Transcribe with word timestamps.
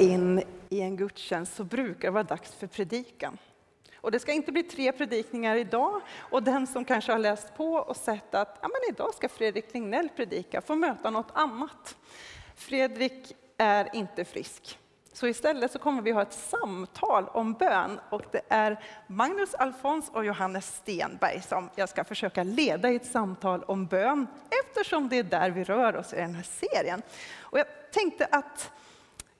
in 0.00 0.42
i 0.68 0.80
en 0.80 0.96
gudstjänst 0.96 1.56
så 1.56 1.64
brukar 1.64 2.08
det 2.08 2.12
vara 2.12 2.22
dags 2.22 2.54
för 2.54 2.66
predikan. 2.66 3.38
Och 3.96 4.10
det 4.10 4.20
ska 4.20 4.32
inte 4.32 4.52
bli 4.52 4.62
tre 4.62 4.92
predikningar 4.92 5.56
idag 5.56 6.00
och 6.18 6.42
den 6.42 6.66
som 6.66 6.84
kanske 6.84 7.12
har 7.12 7.18
läst 7.18 7.56
på 7.56 7.74
och 7.74 7.96
sett 7.96 8.34
att 8.34 8.58
ja, 8.62 8.68
men 8.68 8.94
idag 8.94 9.14
ska 9.14 9.28
Fredrik 9.28 9.74
Lignell 9.74 10.08
predika 10.16 10.60
får 10.60 10.76
möta 10.76 11.10
något 11.10 11.30
annat. 11.32 11.96
Fredrik 12.54 13.36
är 13.56 13.96
inte 13.96 14.24
frisk. 14.24 14.78
Så 15.12 15.26
istället 15.26 15.72
så 15.72 15.78
kommer 15.78 16.02
vi 16.02 16.10
ha 16.10 16.22
ett 16.22 16.32
samtal 16.32 17.28
om 17.28 17.52
bön 17.52 18.00
och 18.10 18.22
det 18.32 18.40
är 18.48 18.84
Magnus 19.06 19.54
Alfons 19.54 20.10
och 20.12 20.24
Johannes 20.24 20.76
Stenberg 20.76 21.42
som 21.42 21.70
jag 21.74 21.88
ska 21.88 22.04
försöka 22.04 22.42
leda 22.42 22.90
i 22.90 22.96
ett 22.96 23.06
samtal 23.06 23.62
om 23.62 23.86
bön 23.86 24.26
eftersom 24.64 25.08
det 25.08 25.18
är 25.18 25.22
där 25.22 25.50
vi 25.50 25.64
rör 25.64 25.96
oss 25.96 26.12
i 26.12 26.16
den 26.16 26.34
här 26.34 26.42
serien. 26.42 27.02
Och 27.40 27.58
jag 27.58 27.66
tänkte 27.92 28.28
att 28.30 28.72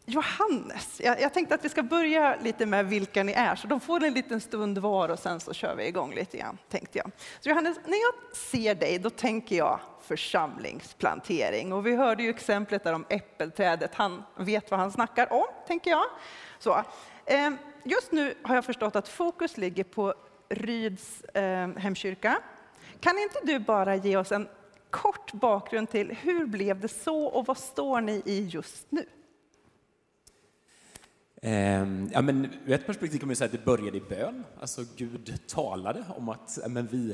Johannes, 0.07 1.01
jag, 1.05 1.21
jag, 1.21 1.35
tänkte 1.35 1.55
att 1.55 1.65
vi 1.65 1.69
ska 1.69 1.83
börja 1.83 2.37
lite 2.43 2.67
med 2.67 2.87
vilka 2.87 3.23
ni 3.23 3.33
är, 3.33 3.57
så 3.57 3.67
de 3.67 3.81
får 3.81 4.05
en 4.05 4.15
liten 4.15 4.41
stund 4.41 4.79
var 4.79 5.09
och 5.09 5.19
sen 5.19 5.41
så 5.41 5.53
kör 5.53 5.75
vi 5.77 5.87
igång 5.87 6.15
lite 6.15 6.37
grann, 6.37 6.59
tänkte 6.69 6.99
jag. 6.99 7.11
Så 7.41 7.49
Johannes, 7.49 7.77
när 7.87 7.99
jag 7.99 8.37
ser 8.37 8.75
dig, 8.75 8.99
då 8.99 9.11
tänker 9.11 9.57
jag 9.57 9.81
församlingsplantering. 10.01 11.73
Och 11.73 11.87
vi 11.87 11.97
hörde 11.97 12.23
ju 12.23 12.31
exemplet 12.31 12.85
där 12.85 12.93
om 12.93 13.07
äppelträdet, 13.09 13.95
han 13.95 14.23
vet 14.37 14.71
vad 14.71 14.81
han 14.81 14.93
snackar 14.93 15.33
om, 15.33 15.47
tänker 15.67 15.91
jag. 15.91 16.05
Så, 16.59 16.83
eh, 17.27 17.51
just 17.85 18.13
nu 18.13 18.35
har 18.43 18.55
jag 18.55 18.65
förstått 18.65 18.97
att 18.97 19.09
fokus 19.09 19.57
ligger 19.57 19.85
på 19.85 20.15
Ryds 20.49 21.25
eh, 21.25 21.69
hemkyrka. 21.69 22.39
Kan 23.01 23.19
inte 23.19 23.39
du 23.43 23.59
bara 23.59 23.97
ge 23.97 24.17
oss 24.17 24.33
en 24.33 24.49
kort 24.91 25.33
bakgrund 25.33 25.91
till 25.91 26.17
hur 26.23 26.47
blev 26.47 26.81
det 26.81 26.89
så 26.89 27.25
och 27.25 27.47
vad 27.47 27.59
står 27.59 28.01
ni 28.01 28.23
i 28.25 28.47
just 28.47 28.87
nu? 28.91 29.07
Ehm, 31.47 32.11
ja, 32.13 32.23
men 32.23 32.49
ur 32.67 32.73
ett 32.73 32.87
perspektiv 32.87 33.19
kan 33.19 33.29
man 33.29 33.37
säga 33.37 33.47
att 33.47 33.53
det 33.53 33.65
började 33.65 33.97
i 33.97 34.01
bön. 34.01 34.45
Alltså 34.61 34.85
Gud 34.97 35.41
talade 35.47 36.05
om 36.17 36.29
att 36.29 36.59
men 36.69 36.87
vi 36.87 37.11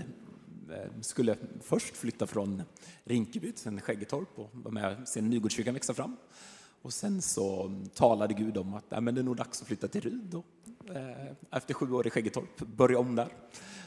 eh, 0.71 1.01
skulle 1.01 1.37
först 1.61 1.97
flytta 1.97 2.27
från 2.27 2.63
Rinkeby 3.05 3.53
till 3.53 3.81
Skäggetorp 3.81 4.39
och 4.39 4.51
vara 4.53 4.75
med 4.75 4.97
och 5.03 5.09
se 5.09 5.21
Nygårdskyrkan 5.21 5.75
växa 5.75 5.95
fram. 5.95 6.17
Och 6.83 6.93
sen 6.93 7.23
så 7.23 7.73
talade 7.95 8.35
Gud 8.35 8.57
om 8.57 8.75
att 8.75 8.85
ja, 8.89 9.01
men 9.01 9.15
det 9.15 9.21
är 9.21 9.23
nog 9.23 9.37
dags 9.37 9.61
att 9.63 9.67
flytta 9.67 9.89
till 9.89 10.01
Ryd 10.01 10.35
och, 10.35 10.97
eh, 10.97 11.33
efter 11.51 11.75
sju 11.75 11.93
år 11.93 12.07
i 12.07 12.11
Skäggetorp, 12.11 12.59
börja 12.59 12.99
om 12.99 13.17
där. 13.17 13.29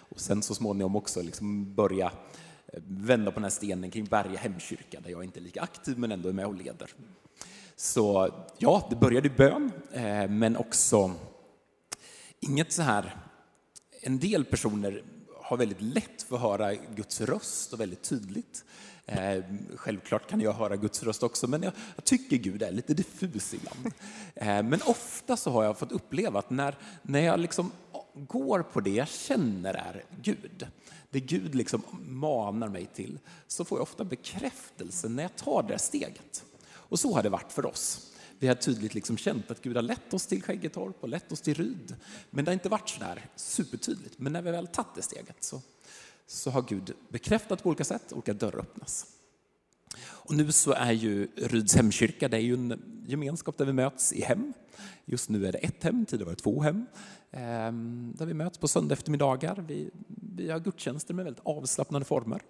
Och 0.09 0.20
sen 0.20 0.42
så 0.42 0.56
småningom 0.56 0.96
också 0.96 1.22
liksom 1.22 1.75
börja 1.75 2.12
eh, 2.68 2.81
vända 2.88 3.31
på 3.31 3.36
den 3.36 3.44
här 3.44 3.50
stenen 3.50 3.92
kring 3.92 4.06
Berga 4.06 4.40
hemkyrka 4.40 5.00
där 5.00 5.09
jag 5.12 5.23
inte 5.23 5.40
är 5.40 5.42
lika 5.42 5.62
aktiv 5.62 6.00
men 6.00 6.12
ändå 6.12 6.30
är 6.30 6.34
med 6.34 6.46
och 6.46 6.56
leder. 6.56 6.90
Så 7.76 8.34
ja, 8.58 8.88
det 8.90 8.96
började 8.96 9.28
i 9.28 9.32
bön, 9.32 9.72
eh, 9.92 10.30
men 10.30 10.58
också 10.58 11.12
inget 12.40 12.72
så 12.72 12.82
här... 12.82 13.16
En 14.06 14.20
del 14.20 14.46
personer 14.46 15.04
har 15.42 15.58
väldigt 15.58 15.82
lätt 15.82 16.22
för 16.22 16.36
att 16.36 16.42
höra 16.42 16.74
Guds 16.96 17.22
röst 17.22 17.74
och 17.74 17.80
väldigt 17.80 18.04
tydligt. 18.04 18.64
Eh, 19.06 19.44
självklart 19.76 20.30
kan 20.30 20.42
jag 20.42 20.54
höra 20.54 20.76
Guds 20.76 21.04
röst 21.04 21.24
också, 21.24 21.48
men 21.48 21.64
jag, 21.64 21.74
jag 21.96 22.06
tycker 22.06 22.38
Gud 22.38 22.64
är 22.64 22.72
lite 22.72 22.94
diffus 22.94 23.54
ibland. 23.54 23.94
Eh, 24.36 24.64
men 24.64 24.82
ofta 24.86 25.38
så 25.38 25.52
har 25.52 25.64
jag 25.64 25.78
fått 25.78 25.92
uppleva 25.92 26.40
att 26.40 26.50
när, 26.50 26.76
när 27.02 27.20
jag 27.20 27.40
liksom 27.40 27.72
går 28.16 28.64
på 28.64 28.80
det 28.80 28.90
jag 28.90 29.08
känner 29.08 29.74
är 29.74 30.04
Gud, 30.22 30.68
det 31.10 31.20
Gud 31.20 31.56
liksom 31.56 31.82
manar 32.02 32.68
mig 32.68 32.86
till, 32.94 33.20
så 33.48 33.66
får 33.66 33.78
jag 33.78 33.84
ofta 33.84 34.04
bekräftelse 34.04 35.10
när 35.10 35.24
jag 35.24 35.36
tar 35.36 35.64
det 35.64 35.80
steget. 35.80 36.44
Och 36.94 37.00
så 37.00 37.14
har 37.16 37.24
det 37.24 37.30
varit 37.30 37.52
för 37.52 37.66
oss. 37.66 38.12
Vi 38.40 38.48
har 38.48 38.56
tydligt 38.56 38.94
liksom 38.94 39.18
känt 39.18 39.52
att 39.52 39.62
Gud 39.62 39.76
har 39.76 39.84
lett 39.84 40.14
oss 40.14 40.28
till 40.28 40.44
Skäggetorp 40.44 40.96
och 41.00 41.10
lett 41.10 41.32
oss 41.32 41.42
till 41.42 41.54
Ryd. 41.54 41.96
Men 42.30 42.46
det 42.46 42.52
har 42.52 42.54
inte 42.54 42.70
varit 42.70 42.90
så 42.90 43.00
där 43.00 43.26
supertydligt. 43.36 44.20
Men 44.20 44.34
när 44.34 44.42
vi 44.42 44.52
väl 44.52 44.68
tagit 44.68 44.96
det 44.96 45.02
steget 45.02 45.44
så, 45.44 45.62
så 46.28 46.52
har 46.52 46.62
Gud 46.62 46.94
bekräftat 47.09 47.64
på 47.64 47.70
olika 47.70 47.84
sätt, 47.84 48.14
olika 48.14 48.34
dörrar 48.34 48.59
öppnas. 48.59 49.06
Och 50.03 50.36
nu 50.36 50.52
så 50.52 50.72
är 50.72 50.92
ju 50.92 51.28
Ryds 51.36 51.76
hemkyrka, 51.76 52.28
det 52.28 52.38
är 52.38 52.42
ju 52.42 52.53
en 52.53 53.03
gemenskap 53.08 53.58
där 53.58 53.66
vi 53.66 53.74
möts 53.74 54.14
i 54.14 54.22
hem. 54.22 54.53
Just 55.06 55.30
nu 55.30 55.48
är 55.48 55.52
det 55.52 55.58
ett 55.58 55.84
hem, 55.84 56.06
tidigare 56.06 56.26
var 56.26 56.36
det 56.36 56.42
två 56.42 56.62
hem. 56.62 56.86
Ehm, 57.32 58.14
där 58.18 58.26
vi 58.26 58.34
möts 58.34 58.58
på 58.58 58.68
söndag 58.68 58.94
eftermiddagar. 58.94 59.66
Vi, 59.68 59.90
vi 60.36 60.50
har 60.50 60.59
gudstjänster 60.59 61.14
med 61.14 61.26
väldigt 61.26 61.46
avslappnade 61.46 62.06
former. 62.06 62.42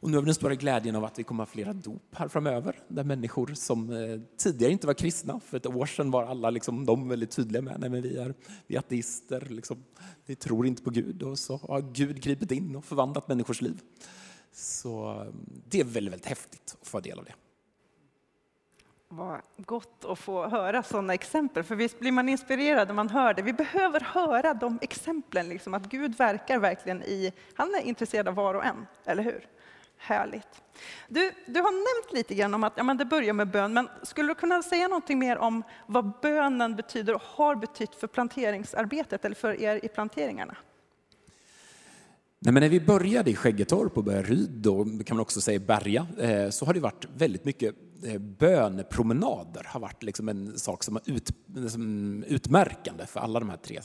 Och 0.00 0.10
nu 0.10 0.16
har 0.16 0.22
vi 0.22 0.26
den 0.26 0.34
stora 0.34 0.54
glädjen 0.54 0.96
av 0.96 1.04
att 1.04 1.18
vi 1.18 1.24
kommer 1.24 1.42
att 1.42 1.48
ha 1.48 1.52
flera 1.52 1.72
dop 1.72 2.02
här 2.12 2.28
framöver, 2.28 2.80
där 2.88 3.04
människor 3.04 3.46
som 3.54 3.90
eh, 3.92 4.20
tidigare 4.36 4.72
inte 4.72 4.86
var 4.86 4.94
kristna, 4.94 5.40
för 5.40 5.56
ett 5.56 5.66
år 5.66 5.86
sedan 5.86 6.10
var 6.10 6.24
alla 6.24 6.50
liksom, 6.50 6.86
de 6.86 7.08
väldigt 7.08 7.30
tydliga 7.30 7.62
med 7.62 7.80
nej, 7.80 7.90
men 7.90 8.02
vi 8.02 8.16
är, 8.16 8.34
vi 8.66 8.74
är 8.74 8.78
ateister, 8.78 9.46
liksom, 9.50 9.84
vi 10.26 10.34
tror 10.34 10.66
inte 10.66 10.82
på 10.82 10.90
Gud, 10.90 11.22
och 11.22 11.38
så 11.38 11.56
har 11.56 11.80
Gud 11.80 12.20
gripit 12.22 12.50
in 12.50 12.76
och 12.76 12.84
förvandlat 12.84 13.28
människors 13.28 13.60
liv. 13.60 13.80
Så 14.52 15.10
eh, 15.10 15.26
det 15.68 15.80
är 15.80 15.84
väldigt, 15.84 16.12
väldigt 16.12 16.28
häftigt 16.28 16.76
att 16.80 16.88
få 16.88 17.00
del 17.00 17.18
av 17.18 17.24
det. 17.24 17.34
Vad 19.10 19.40
gott 19.56 20.04
att 20.04 20.18
få 20.18 20.48
höra 20.48 20.82
sådana 20.82 21.14
exempel, 21.14 21.62
för 21.62 21.74
visst 21.74 22.00
blir 22.00 22.12
man 22.12 22.28
inspirerad 22.28 22.88
när 22.88 22.94
man 22.94 23.10
hör 23.10 23.34
det. 23.34 23.42
Vi 23.42 23.52
behöver 23.52 24.00
höra 24.00 24.54
de 24.54 24.78
exemplen, 24.82 25.48
liksom, 25.48 25.74
att 25.74 25.86
Gud 25.88 26.18
verkar 26.18 26.58
verkligen 26.58 27.02
i, 27.02 27.32
han 27.54 27.74
är 27.74 27.80
intresserad 27.80 28.28
av 28.28 28.34
var 28.34 28.54
och 28.54 28.64
en, 28.64 28.86
eller 29.04 29.22
hur? 29.22 29.48
Härligt. 29.98 30.62
Du, 31.08 31.32
du 31.46 31.60
har 31.60 31.72
nämnt 31.72 32.12
lite 32.12 32.34
grann 32.34 32.54
om 32.54 32.64
att 32.64 32.72
ja, 32.76 32.82
men 32.82 32.96
det 32.96 33.04
börjar 33.04 33.32
med 33.32 33.48
bön, 33.50 33.72
men 33.72 33.88
skulle 34.02 34.28
du 34.28 34.34
kunna 34.34 34.62
säga 34.62 34.88
någonting 34.88 35.18
mer 35.18 35.38
om 35.38 35.62
vad 35.86 36.20
bönen 36.20 36.76
betyder 36.76 37.14
och 37.14 37.22
har 37.22 37.54
betytt 37.54 37.94
för 37.94 38.06
planteringsarbetet 38.06 39.24
eller 39.24 39.36
för 39.36 39.60
er 39.60 39.84
i 39.84 39.88
planteringarna? 39.88 40.56
Nej, 42.40 42.52
men 42.52 42.60
när 42.60 42.68
vi 42.68 42.80
började 42.80 43.30
i 43.30 43.36
Skäggetorp 43.36 43.96
och 43.96 44.04
började 44.04 44.28
Ryd, 44.28 44.66
och 44.66 45.06
kan 45.06 45.16
man 45.16 45.20
också 45.20 45.40
säga 45.40 45.58
Berga, 45.58 46.06
eh, 46.18 46.50
så 46.50 46.66
har 46.66 46.74
det 46.74 46.80
varit 46.80 47.04
väldigt 47.16 47.44
mycket 47.44 47.74
eh, 48.04 48.18
bönepromenader 48.18 49.66
har 49.66 49.80
varit 49.80 50.02
liksom 50.02 50.28
en 50.28 50.58
sak 50.58 50.84
som 50.84 50.96
är 50.96 51.02
ut, 51.06 51.30
som 51.70 52.24
utmärkande 52.28 53.06
för 53.06 53.20
alla 53.20 53.40
de 53.40 53.48
här 53.50 53.56
tre. 53.56 53.80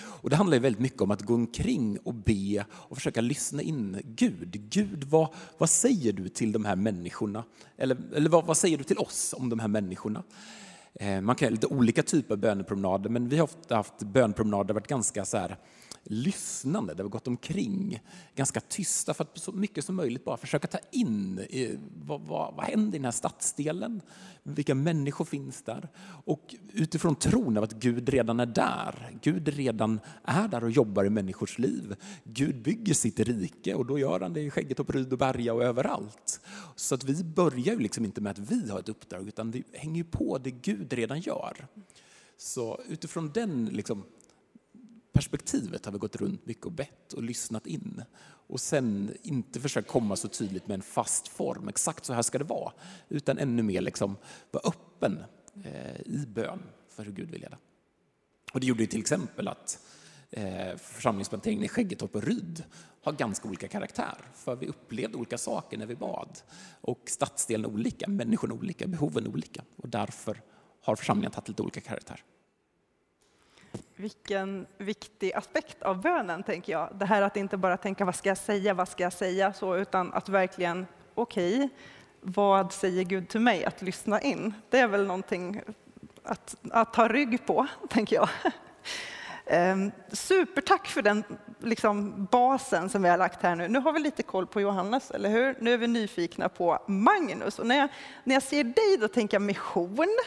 Och 0.00 0.30
det 0.30 0.36
handlar 0.36 0.58
väldigt 0.58 0.80
mycket 0.80 1.00
om 1.00 1.10
att 1.10 1.22
gå 1.22 1.34
omkring 1.34 1.98
och 1.98 2.14
be 2.14 2.64
och 2.70 2.96
försöka 2.96 3.20
lyssna 3.20 3.62
in 3.62 4.00
Gud. 4.04 4.70
Gud, 4.70 5.04
vad, 5.04 5.28
vad 5.58 5.70
säger 5.70 6.12
du 6.12 6.28
till 6.28 6.52
de 6.52 6.64
här 6.64 6.76
människorna? 6.76 7.44
Eller, 7.76 7.98
eller 8.14 8.30
vad, 8.30 8.44
vad 8.44 8.56
säger 8.56 8.78
du 8.78 8.84
till 8.84 8.98
oss 8.98 9.34
om 9.38 9.48
de 9.48 9.58
här 9.58 9.68
människorna? 9.68 10.22
Eh, 10.94 11.20
man 11.20 11.36
kan 11.36 11.46
ha 11.46 11.50
lite 11.50 11.66
olika 11.66 12.02
typer 12.02 12.34
av 12.34 12.38
bönepromenader, 12.38 13.10
men 13.10 13.28
vi 13.28 13.36
har 13.36 13.44
ofta 13.44 13.76
haft 13.76 13.98
bönpromenader 13.98 14.74
varit 14.74 14.86
ganska 14.86 15.24
så 15.24 15.36
här, 15.36 15.56
lyssnande, 16.08 16.94
där 16.94 17.04
vi 17.04 17.10
gått 17.10 17.28
omkring 17.28 18.00
ganska 18.34 18.60
tysta 18.60 19.14
för 19.14 19.24
att 19.24 19.38
så 19.38 19.52
mycket 19.52 19.84
som 19.84 19.96
möjligt 19.96 20.24
bara 20.24 20.36
försöka 20.36 20.66
ta 20.66 20.78
in 20.92 21.46
eh, 21.50 21.78
vad, 22.06 22.20
vad, 22.20 22.54
vad 22.54 22.64
händer 22.64 22.94
i 22.94 22.98
den 22.98 23.04
här 23.04 23.12
stadsdelen? 23.12 24.00
Vilka 24.42 24.74
människor 24.74 25.24
finns 25.24 25.62
där? 25.62 25.88
Och 26.24 26.54
utifrån 26.72 27.16
tron 27.16 27.56
av 27.56 27.64
att 27.64 27.72
Gud 27.72 28.08
redan 28.08 28.40
är 28.40 28.46
där. 28.46 29.18
Gud 29.22 29.48
redan 29.48 30.00
är 30.24 30.48
där 30.48 30.64
och 30.64 30.70
jobbar 30.70 31.04
i 31.04 31.10
människors 31.10 31.58
liv. 31.58 31.96
Gud 32.24 32.62
bygger 32.62 32.94
sitt 32.94 33.20
rike 33.20 33.74
och 33.74 33.86
då 33.86 33.98
gör 33.98 34.20
han 34.20 34.32
det 34.32 34.40
i 34.40 34.50
Skäggetorp, 34.50 34.90
Ryd 34.90 35.12
och 35.12 35.18
Berga 35.18 35.54
och 35.54 35.62
överallt. 35.62 36.40
Så 36.76 36.94
att 36.94 37.04
vi 37.04 37.24
börjar 37.24 37.74
ju 37.74 37.78
liksom 37.78 38.04
inte 38.04 38.20
med 38.20 38.30
att 38.30 38.38
vi 38.38 38.70
har 38.70 38.78
ett 38.78 38.88
uppdrag 38.88 39.28
utan 39.28 39.50
det 39.50 39.62
hänger 39.72 39.96
ju 39.96 40.04
på 40.04 40.38
det 40.38 40.50
Gud 40.50 40.92
redan 40.92 41.20
gör. 41.20 41.66
Så 42.36 42.80
utifrån 42.88 43.30
den 43.32 43.66
liksom 43.66 44.04
perspektivet 45.12 45.84
har 45.84 45.92
vi 45.92 45.98
gått 45.98 46.16
runt 46.16 46.46
mycket 46.46 46.66
och 46.66 46.72
bett 46.72 47.12
och 47.12 47.22
lyssnat 47.22 47.66
in. 47.66 48.02
Och 48.48 48.60
sen 48.60 49.16
inte 49.22 49.60
försökt 49.60 49.88
komma 49.88 50.16
så 50.16 50.28
tydligt 50.28 50.68
med 50.68 50.74
en 50.74 50.82
fast 50.82 51.28
form, 51.28 51.68
exakt 51.68 52.04
så 52.04 52.12
här 52.12 52.22
ska 52.22 52.38
det 52.38 52.44
vara. 52.44 52.72
Utan 53.08 53.38
ännu 53.38 53.62
mer 53.62 53.80
liksom 53.80 54.16
vara 54.50 54.68
öppen 54.68 55.24
eh, 55.64 56.00
i 56.00 56.24
bön 56.26 56.62
för 56.88 57.04
hur 57.04 57.12
Gud 57.12 57.30
vill 57.30 57.40
leda. 57.40 57.58
Och 58.52 58.60
det 58.60 58.66
gjorde 58.66 58.80
ju 58.80 58.86
till 58.86 59.00
exempel 59.00 59.48
att 59.48 59.80
eh, 60.30 60.76
församlingsplanteringen 60.76 61.64
i 61.64 61.68
Skäggetorp 61.68 62.14
och 62.14 62.22
Ryd 62.22 62.64
har 63.02 63.12
ganska 63.12 63.48
olika 63.48 63.68
karaktär. 63.68 64.16
För 64.34 64.56
vi 64.56 64.66
upplevde 64.66 65.16
olika 65.16 65.38
saker 65.38 65.78
när 65.78 65.86
vi 65.86 65.96
bad. 65.96 66.38
Och 66.80 67.02
stadsdelen 67.06 67.66
olika, 67.66 68.08
människorna 68.08 68.54
olika, 68.54 68.86
behoven 68.86 69.26
olika. 69.26 69.64
Och 69.76 69.88
därför 69.88 70.42
har 70.82 70.96
församlingen 70.96 71.32
tagit 71.32 71.48
lite 71.48 71.62
olika 71.62 71.80
karaktär. 71.80 72.24
Vilken 74.00 74.66
viktig 74.76 75.32
aspekt 75.34 75.82
av 75.82 76.00
bönen, 76.00 76.42
tänker 76.42 76.72
jag. 76.72 76.88
Det 76.94 77.04
här 77.04 77.22
att 77.22 77.36
inte 77.36 77.56
bara 77.56 77.76
tänka 77.76 78.04
vad 78.04 78.14
ska 78.14 78.28
jag 78.28 78.38
säga, 78.38 78.74
vad 78.74 78.88
ska 78.88 79.02
jag 79.02 79.12
säga, 79.12 79.52
så, 79.52 79.76
utan 79.76 80.12
att 80.12 80.28
verkligen, 80.28 80.86
okej, 81.14 81.56
okay, 81.56 81.68
vad 82.20 82.72
säger 82.72 83.04
Gud 83.04 83.28
till 83.28 83.40
mig? 83.40 83.64
Att 83.64 83.82
lyssna 83.82 84.20
in. 84.20 84.54
Det 84.70 84.78
är 84.78 84.88
väl 84.88 85.06
någonting 85.06 85.60
att, 86.22 86.56
att 86.70 86.92
ta 86.92 87.08
rygg 87.08 87.46
på, 87.46 87.66
tänker 87.88 88.16
jag. 88.16 88.28
Ehm, 89.46 89.92
supertack 90.12 90.86
för 90.86 91.02
den 91.02 91.24
liksom, 91.58 92.24
basen 92.30 92.88
som 92.88 93.02
vi 93.02 93.08
har 93.08 93.18
lagt 93.18 93.42
här 93.42 93.56
nu. 93.56 93.68
Nu 93.68 93.78
har 93.78 93.92
vi 93.92 94.00
lite 94.00 94.22
koll 94.22 94.46
på 94.46 94.60
Johannes, 94.60 95.10
eller 95.10 95.28
hur? 95.28 95.56
Nu 95.60 95.74
är 95.74 95.78
vi 95.78 95.86
nyfikna 95.86 96.48
på 96.48 96.78
Magnus. 96.86 97.58
Och 97.58 97.66
när 97.66 97.78
jag, 97.78 97.88
när 98.24 98.34
jag 98.34 98.42
ser 98.42 98.64
dig 98.64 98.96
då 99.00 99.08
tänker 99.08 99.34
jag 99.34 99.42
mission 99.42 100.18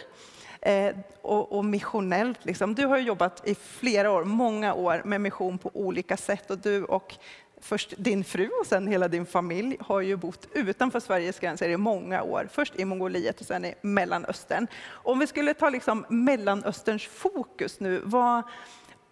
eh, 0.62 0.96
och, 1.22 1.52
och 1.52 1.66
missionellt. 1.66 2.46
Liksom. 2.46 2.76
Du 2.76 2.86
har 2.86 2.98
jobbat 2.98 3.48
i 3.48 3.56
flera 3.56 4.12
år, 4.12 4.24
många 4.24 4.74
år, 4.74 5.02
med 5.06 5.22
mission 5.22 5.58
på 5.58 5.72
olika 5.74 6.18
sätt 6.18 6.52
och 6.52 6.58
du 6.58 6.84
och 6.84 7.16
först 7.62 7.94
din 7.98 8.24
fru 8.24 8.50
och 8.62 8.66
sen 8.68 8.88
hela 8.88 9.08
din 9.08 9.26
familj 9.26 9.78
har 9.80 10.02
ju 10.02 10.16
bott 10.16 10.48
utanför 10.54 11.00
Sveriges 11.00 11.40
gränser 11.40 11.70
i 11.70 11.78
många 11.78 12.24
år. 12.24 12.50
Först 12.52 12.80
i 12.80 12.86
Mongoliet 12.86 13.40
och 13.40 13.46
sen 13.46 13.66
i 13.66 13.76
Mellanöstern. 13.82 14.68
Om 14.90 15.20
vi 15.20 15.28
skulle 15.28 15.54
ta 15.54 15.70
liksom 15.70 16.06
Mellanösterns 16.10 17.08
fokus 17.08 17.80
nu, 17.80 18.02
vad, 18.04 18.44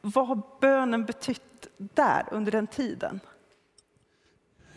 vad 0.01 0.27
har 0.27 0.41
bönen 0.61 1.05
betytt 1.05 1.67
där 1.77 2.25
under 2.31 2.51
den 2.51 2.67
tiden? 2.67 3.19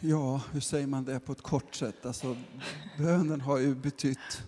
Ja, 0.01 0.41
hur 0.53 0.61
säger 0.61 0.87
man 0.87 1.05
det 1.05 1.21
på 1.21 1.33
ett 1.33 1.43
kort 1.43 1.75
sätt? 1.75 2.07
Alltså, 2.07 2.37
bönen 2.99 3.41
har 3.41 3.59
ju 3.59 3.75
betytt... 3.75 4.43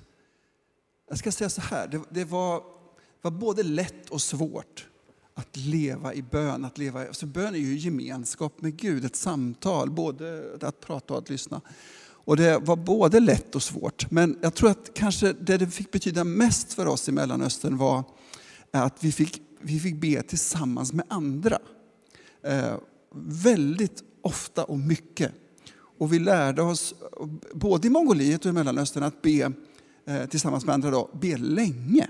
Jag 1.14 1.18
ska 1.18 1.32
säga 1.32 1.50
så 1.50 1.60
här, 1.60 1.88
det, 1.88 2.00
det 2.10 2.24
var, 2.24 2.62
var 3.22 3.30
både 3.30 3.62
lätt 3.62 4.10
och 4.10 4.22
svårt 4.22 4.86
att 5.34 5.56
leva 5.56 6.14
i 6.14 6.22
bön. 6.22 6.64
Att 6.64 6.78
leva, 6.78 7.06
alltså 7.06 7.26
bön 7.26 7.54
är 7.54 7.58
ju 7.58 7.76
gemenskap 7.76 8.62
med 8.62 8.76
Gud, 8.76 9.04
ett 9.04 9.16
samtal, 9.16 9.90
både 9.90 10.42
att 10.60 10.80
prata 10.80 11.14
och 11.14 11.18
att 11.18 11.30
lyssna. 11.30 11.60
Och 12.00 12.36
det 12.36 12.58
var 12.58 12.76
både 12.76 13.20
lätt 13.20 13.54
och 13.54 13.62
svårt. 13.62 14.10
Men 14.10 14.38
jag 14.42 14.54
tror 14.54 14.70
att 14.70 14.94
kanske 14.94 15.32
det 15.32 15.56
det 15.56 15.66
fick 15.66 15.90
betyda 15.90 16.24
mest 16.24 16.72
för 16.72 16.86
oss 16.86 17.08
i 17.08 17.12
Mellanöstern 17.12 17.76
var 17.76 18.04
att 18.70 19.04
vi 19.04 19.12
fick, 19.12 19.42
vi 19.60 19.80
fick 19.80 20.00
be 20.00 20.22
tillsammans 20.22 20.92
med 20.92 21.06
andra. 21.08 21.58
Eh, 22.42 22.74
väldigt 23.14 24.02
ofta 24.22 24.64
och 24.64 24.78
mycket. 24.78 25.32
Och 25.98 26.12
vi 26.12 26.18
lärde 26.18 26.62
oss, 26.62 26.94
både 27.52 27.86
i 27.86 27.90
Mongoliet 27.90 28.44
och 28.44 28.50
i 28.50 28.52
Mellanöstern, 28.52 29.02
att 29.02 29.22
be 29.22 29.52
Eh, 30.06 30.26
tillsammans 30.26 30.64
med 30.64 30.74
andra, 30.74 30.90
då, 30.90 31.10
ber 31.12 31.38
länge 31.38 32.08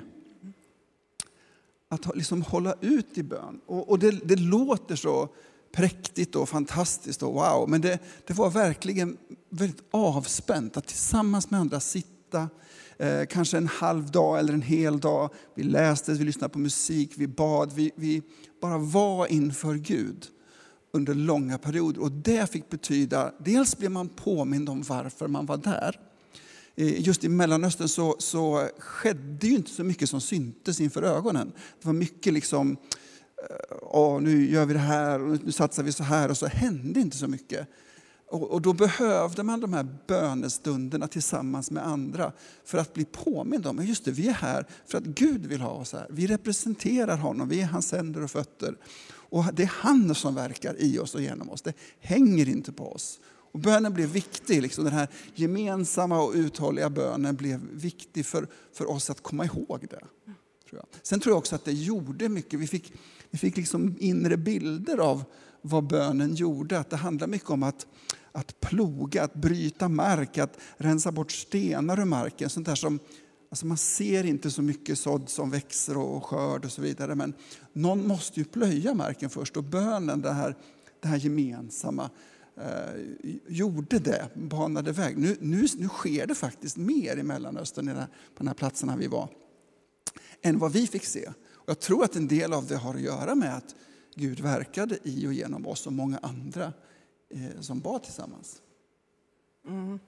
att 1.89 2.17
liksom 2.17 2.43
hålla 2.43 2.75
ut 2.81 3.19
i 3.19 3.23
bön. 3.23 3.61
Och, 3.67 3.91
och 3.91 3.99
det, 3.99 4.11
det, 4.11 4.37
låter 4.37 4.97
så 4.97 5.29
präktigt 5.73 6.37
och 6.37 6.49
fantastiskt 6.49 7.23
och 7.23 7.33
wow, 7.33 7.69
men 7.69 7.81
det, 7.81 7.99
det 8.27 8.35
var 8.35 8.51
verkligen 8.51 9.17
väldigt 9.49 9.83
avspänt 9.91 10.77
att 10.77 10.87
tillsammans 10.87 11.51
med 11.51 11.61
andra 11.61 11.81
sitta 11.81 12.49
eh, 12.99 13.25
kanske 13.29 13.57
en 13.57 13.69
halv 13.69 14.11
dag 14.11 14.39
eller 14.39 14.53
en 14.53 14.63
hel 14.63 15.01
dag. 15.01 15.31
Vi 15.55 15.63
läste, 15.63 16.13
vi 16.13 16.25
lyssnade 16.25 16.53
på 16.53 16.59
musik, 16.59 17.13
vi 17.17 17.27
bad, 17.27 17.73
vi, 17.73 17.93
vi 17.97 18.23
bara 18.61 18.79
var 18.79 19.27
inför 19.27 19.75
Gud 19.75 20.27
under 20.93 21.15
långa 21.15 21.59
perioder. 21.59 22.03
Och 22.03 22.13
det 22.13 22.51
fick 22.51 22.69
betyda, 22.69 23.33
dels 23.39 23.79
blev 23.79 23.91
man 23.91 24.09
påmind 24.09 24.69
om 24.69 24.83
varför 24.83 25.29
man 25.29 25.47
var 25.47 25.57
där. 25.57 26.01
Just 26.77 27.25
i 27.25 27.29
Mellanöstern 27.29 27.89
så, 27.89 28.17
så 28.19 28.69
skedde 28.79 29.47
ju 29.47 29.55
inte 29.55 29.71
så 29.71 29.85
mycket 29.85 30.11
som 30.11 30.21
syntes 30.21 30.81
inför 30.81 31.03
ögonen. 31.03 31.53
Det 31.81 31.87
var 31.87 31.93
mycket 31.93 32.33
liksom, 32.33 32.77
eh, 33.51 33.77
Åh, 33.83 34.21
nu 34.21 34.51
gör 34.51 34.67
vi 34.67 34.73
det 34.73 34.79
här 34.79 35.23
och 35.23 35.45
nu 35.45 35.53
satsar 35.53 35.83
vi 35.83 35.93
så 35.93 36.03
här 36.03 36.31
och 36.31 36.37
så 36.37 36.47
hände 36.47 37.01
inte 37.01 37.17
så 37.17 37.29
mycket. 37.29 37.69
Och, 38.31 38.51
och 38.51 38.63
då 38.63 38.73
behövde 38.73 39.43
man 39.43 39.61
de 39.61 39.73
här 39.73 39.87
bönestunderna 40.07 41.09
tillsammans 41.09 41.71
med 41.71 41.87
andra 41.87 42.33
för 42.65 42.79
att 42.79 42.95
bli 42.95 43.05
påmind 43.05 43.67
om, 43.67 43.87
just 43.87 44.05
det, 44.05 44.11
vi 44.11 44.29
är 44.29 44.33
här 44.33 44.67
för 44.87 44.99
att 44.99 45.05
Gud 45.05 45.47
vill 45.47 45.61
ha 45.61 45.71
oss 45.71 45.93
här. 45.93 46.07
Vi 46.11 46.27
representerar 46.27 47.17
honom, 47.17 47.49
vi 47.49 47.61
är 47.61 47.67
hans 47.67 47.93
händer 47.93 48.23
och 48.23 48.31
fötter. 48.31 48.77
Och 49.07 49.45
det 49.53 49.63
är 49.63 49.73
han 49.75 50.15
som 50.15 50.35
verkar 50.35 50.77
i 50.79 50.99
oss 50.99 51.15
och 51.15 51.21
genom 51.23 51.51
oss. 51.51 51.63
Det 51.63 51.73
hänger 52.01 52.49
inte 52.49 52.73
på 52.73 52.93
oss. 52.93 53.21
Och 53.55 53.61
bönen 53.61 53.95
blev 53.95 54.09
viktig, 54.09 54.63
liksom 54.63 54.85
den 54.85 54.93
här 54.93 55.09
gemensamma 55.35 56.23
och 56.23 56.33
uthålliga 56.35 56.91
bönen 56.91 57.37
blev 57.37 57.61
viktig 57.73 58.27
för, 58.27 58.49
för 58.73 58.91
oss 58.91 59.11
att 59.11 59.23
komma 59.23 59.45
ihåg 59.45 59.87
det. 59.91 60.01
Tror 60.69 60.81
jag. 60.81 60.87
Sen 61.03 61.21
tror 61.21 61.33
jag 61.33 61.39
också 61.39 61.55
att 61.55 61.65
det 61.65 61.73
gjorde 61.73 62.29
mycket. 62.29 62.61
Vi 62.61 62.67
fick, 62.67 62.93
vi 63.31 63.39
fick 63.39 63.57
liksom 63.57 63.97
inre 63.99 64.37
bilder 64.37 64.99
av 64.99 65.25
vad 65.63 65.87
bönen 65.87 66.35
gjorde. 66.35 66.79
Att 66.79 66.91
det 66.91 66.97
handlar 66.97 67.27
mycket 67.27 67.51
om 67.51 67.63
att, 67.63 67.87
att 68.33 68.61
ploga, 68.61 69.23
att 69.23 69.35
bryta 69.35 69.89
mark, 69.89 70.39
att 70.39 70.59
rensa 70.77 71.13
bort 71.13 71.33
stenar 71.33 72.01
ur 72.01 72.05
marken. 72.05 72.51
Sånt 72.51 72.67
där 72.67 72.75
som, 72.75 72.99
alltså 73.51 73.67
man 73.67 73.77
ser 73.77 74.25
inte 74.25 74.51
så 74.51 74.63
mycket 74.63 74.99
sådd 74.99 75.29
som 75.29 75.51
växer 75.51 75.97
och 75.97 76.27
skörd 76.27 76.65
och 76.65 76.73
så 76.73 76.83
vidare. 76.83 77.15
Men 77.15 77.35
någon 77.73 78.07
måste 78.07 78.41
ju 78.41 78.45
plöja 78.45 78.95
marken 78.95 79.31
först 79.31 79.57
och 79.57 79.65
bönen, 79.65 80.21
det 80.21 80.33
här, 80.33 80.57
det 81.01 81.09
här 81.09 81.17
gemensamma 81.17 82.11
eh, 82.57 83.03
gjorde 83.49 83.99
det, 83.99 84.29
banade 84.35 84.93
väg. 84.93 85.19
Nu, 85.19 85.37
nu, 85.41 85.67
nu 85.77 85.89
sker 85.89 86.27
det 86.27 86.35
faktiskt 86.35 86.77
mer 86.77 87.17
i 87.17 87.23
Mellanöstern, 87.23 87.87
på 88.35 88.39
de 88.43 88.47
här 88.47 88.55
platserna 88.55 88.97
vi 88.97 89.07
var, 89.07 89.29
än 90.43 90.59
vad 90.59 90.73
vi 90.73 90.87
fick 90.87 91.05
se. 91.05 91.27
Och 91.53 91.69
jag 91.69 91.81
tror 91.81 92.05
att 92.05 92.17
en 92.17 92.29
del 92.29 92.53
av 92.53 92.67
det 92.67 92.77
har 92.77 92.95
att 92.95 93.01
göra 93.01 93.35
med 93.35 93.57
att 93.57 93.75
Gud 94.15 94.41
verkade 94.41 94.99
i 95.03 95.27
och 95.27 95.33
genom 95.33 95.67
oss 95.67 95.87
och 95.87 95.93
många 95.93 96.19
andra 96.19 96.73
eh, 97.31 97.61
som 97.61 97.81
bad 97.81 98.03
tillsammans. 98.03 98.63
Mm. 99.69 99.99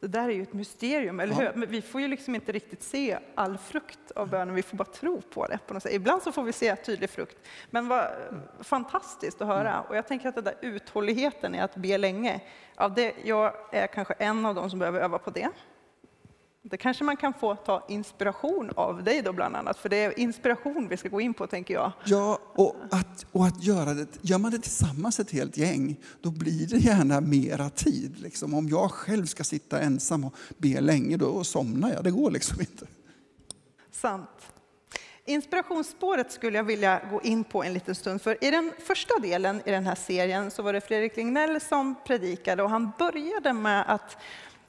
Det 0.00 0.06
där 0.06 0.28
är 0.28 0.32
ju 0.32 0.42
ett 0.42 0.52
mysterium, 0.52 1.20
eller 1.20 1.34
hur? 1.34 1.52
Men 1.54 1.70
vi 1.70 1.82
får 1.82 2.00
ju 2.00 2.08
liksom 2.08 2.34
inte 2.34 2.52
riktigt 2.52 2.82
se 2.82 3.18
all 3.34 3.58
frukt 3.58 4.10
av 4.10 4.28
bönen, 4.28 4.54
vi 4.54 4.62
får 4.62 4.76
bara 4.76 4.84
tro 4.84 5.20
på 5.20 5.46
det. 5.46 5.58
På 5.66 5.74
något 5.74 5.82
sätt. 5.82 5.92
Ibland 5.92 6.22
så 6.22 6.32
får 6.32 6.42
vi 6.42 6.52
se 6.52 6.76
tydlig 6.76 7.10
frukt. 7.10 7.36
Men 7.70 7.88
vad 7.88 8.06
fantastiskt 8.60 9.40
att 9.40 9.48
höra. 9.48 9.72
Mm. 9.72 9.84
Och 9.88 9.96
jag 9.96 10.06
tänker 10.06 10.28
att 10.28 10.34
den 10.34 10.44
där 10.44 10.56
uthålligheten 10.60 11.54
i 11.54 11.60
att 11.60 11.76
be 11.76 11.98
länge, 11.98 12.40
ja, 12.76 12.88
det, 12.88 13.14
jag 13.24 13.52
är 13.72 13.86
kanske 13.86 14.14
en 14.14 14.46
av 14.46 14.54
dem 14.54 14.70
som 14.70 14.78
behöver 14.78 15.00
öva 15.00 15.18
på 15.18 15.30
det. 15.30 15.48
Det 16.62 16.76
kanske 16.76 17.04
man 17.04 17.16
kan 17.16 17.34
få 17.34 17.54
ta 17.54 17.84
inspiration 17.88 18.70
av 18.76 19.04
dig 19.04 19.22
då 19.22 19.32
bland 19.32 19.56
annat, 19.56 19.78
för 19.78 19.88
det 19.88 19.96
är 19.96 20.18
inspiration 20.18 20.88
vi 20.88 20.96
ska 20.96 21.08
gå 21.08 21.20
in 21.20 21.34
på 21.34 21.46
tänker 21.46 21.74
jag. 21.74 21.92
Ja, 22.04 22.38
och 22.54 22.76
att, 22.90 23.26
och 23.32 23.46
att 23.46 23.62
göra 23.62 23.94
det, 23.94 24.06
gör 24.22 24.38
man 24.38 24.50
det 24.50 24.58
tillsammans 24.58 25.20
ett 25.20 25.30
helt 25.30 25.56
gäng, 25.56 25.96
då 26.20 26.30
blir 26.30 26.66
det 26.66 26.76
gärna 26.76 27.20
mera 27.20 27.70
tid. 27.70 28.18
Liksom. 28.18 28.54
Om 28.54 28.68
jag 28.68 28.90
själv 28.90 29.26
ska 29.26 29.44
sitta 29.44 29.80
ensam 29.80 30.24
och 30.24 30.34
be 30.56 30.80
länge, 30.80 31.16
då 31.16 31.44
somnar 31.44 31.92
jag. 31.92 32.04
Det 32.04 32.10
går 32.10 32.30
liksom 32.30 32.60
inte. 32.60 32.86
Sant. 33.90 34.30
Inspirationsspåret 35.24 36.32
skulle 36.32 36.56
jag 36.56 36.64
vilja 36.64 37.00
gå 37.10 37.22
in 37.22 37.44
på 37.44 37.64
en 37.64 37.74
liten 37.74 37.94
stund, 37.94 38.22
för 38.22 38.44
i 38.44 38.50
den 38.50 38.72
första 38.78 39.18
delen 39.18 39.62
i 39.64 39.70
den 39.70 39.86
här 39.86 39.94
serien 39.94 40.50
så 40.50 40.62
var 40.62 40.72
det 40.72 40.80
Fredrik 40.80 41.16
Lignell 41.16 41.60
som 41.60 41.94
predikade 42.06 42.62
och 42.62 42.70
han 42.70 42.92
började 42.98 43.52
med 43.52 43.84
att 43.86 44.16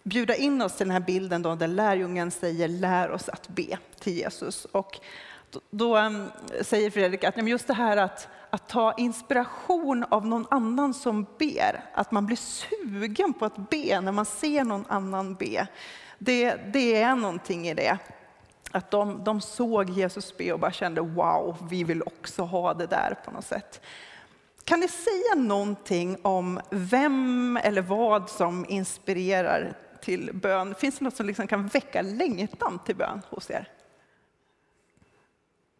bjuda 0.04 0.36
in 0.36 0.62
oss 0.62 0.78
till 0.78 0.88
den 0.88 0.94
här 0.94 1.00
bilden 1.00 1.42
då, 1.42 1.56
där 1.56 1.68
lärjungen 1.68 2.32
säger 2.32 2.68
lär 2.68 3.12
oss 3.12 3.30
att 3.30 3.48
be 3.48 3.78
till 4.00 4.14
Jesus. 4.14 4.66
Och 4.66 5.00
då, 5.70 5.96
ehm, 5.96 6.30
säger 6.62 6.92
Fredrik 6.92 7.24
att 7.24 7.48
just 7.48 7.68
det 7.68 7.74
här 7.74 7.98
att, 7.98 8.28
att 8.50 8.70
ta 8.70 8.94
inspiration 8.94 10.06
av 10.10 10.28
någon 10.28 10.48
annan 10.50 10.94
som 10.94 11.26
ber, 11.38 11.84
att 11.94 12.12
man 12.12 12.26
blir 12.26 12.38
sugen 12.38 13.34
på 13.34 13.46
att 13.46 13.70
be 13.70 14.02
när 14.02 14.12
man 14.12 14.26
ser 14.26 14.64
någon 14.64 14.86
annan 14.88 15.36
be. 15.36 15.68
Det, 16.18 16.56
det 16.74 17.02
är 17.02 17.16
någonting 17.16 17.68
i 17.68 17.74
det. 17.74 17.98
Att 18.72 18.92
de, 18.92 19.24
de 19.24 19.42
såg 19.42 19.90
Jesus 19.90 20.38
be 20.38 20.54
och 20.54 20.60
bara 20.60 20.72
kände 20.72 21.02
wow, 21.02 21.58
vi 21.70 21.84
vill 21.84 22.02
också 22.02 22.44
ha 22.44 22.74
det 22.74 22.88
där 22.88 23.18
på 23.26 23.32
något 23.32 23.46
sätt. 23.46 23.82
Kan 24.64 24.80
ni 24.80 24.88
säga 24.88 25.36
någonting 25.36 26.18
om 26.22 26.60
vem 26.70 27.60
eller 27.64 27.82
vad 27.82 28.30
som 28.30 28.66
inspirerar 28.70 29.78
till 30.02 30.32
bön? 30.34 30.76
Finns 30.76 30.98
det 30.98 31.06
något 31.06 31.16
som 31.16 31.26
liksom 31.26 31.48
kan 31.48 31.68
väcka 31.68 32.02
längtan 32.02 32.80
till 32.86 32.96
bön 32.96 33.22
hos 33.30 33.50
er? 33.50 33.68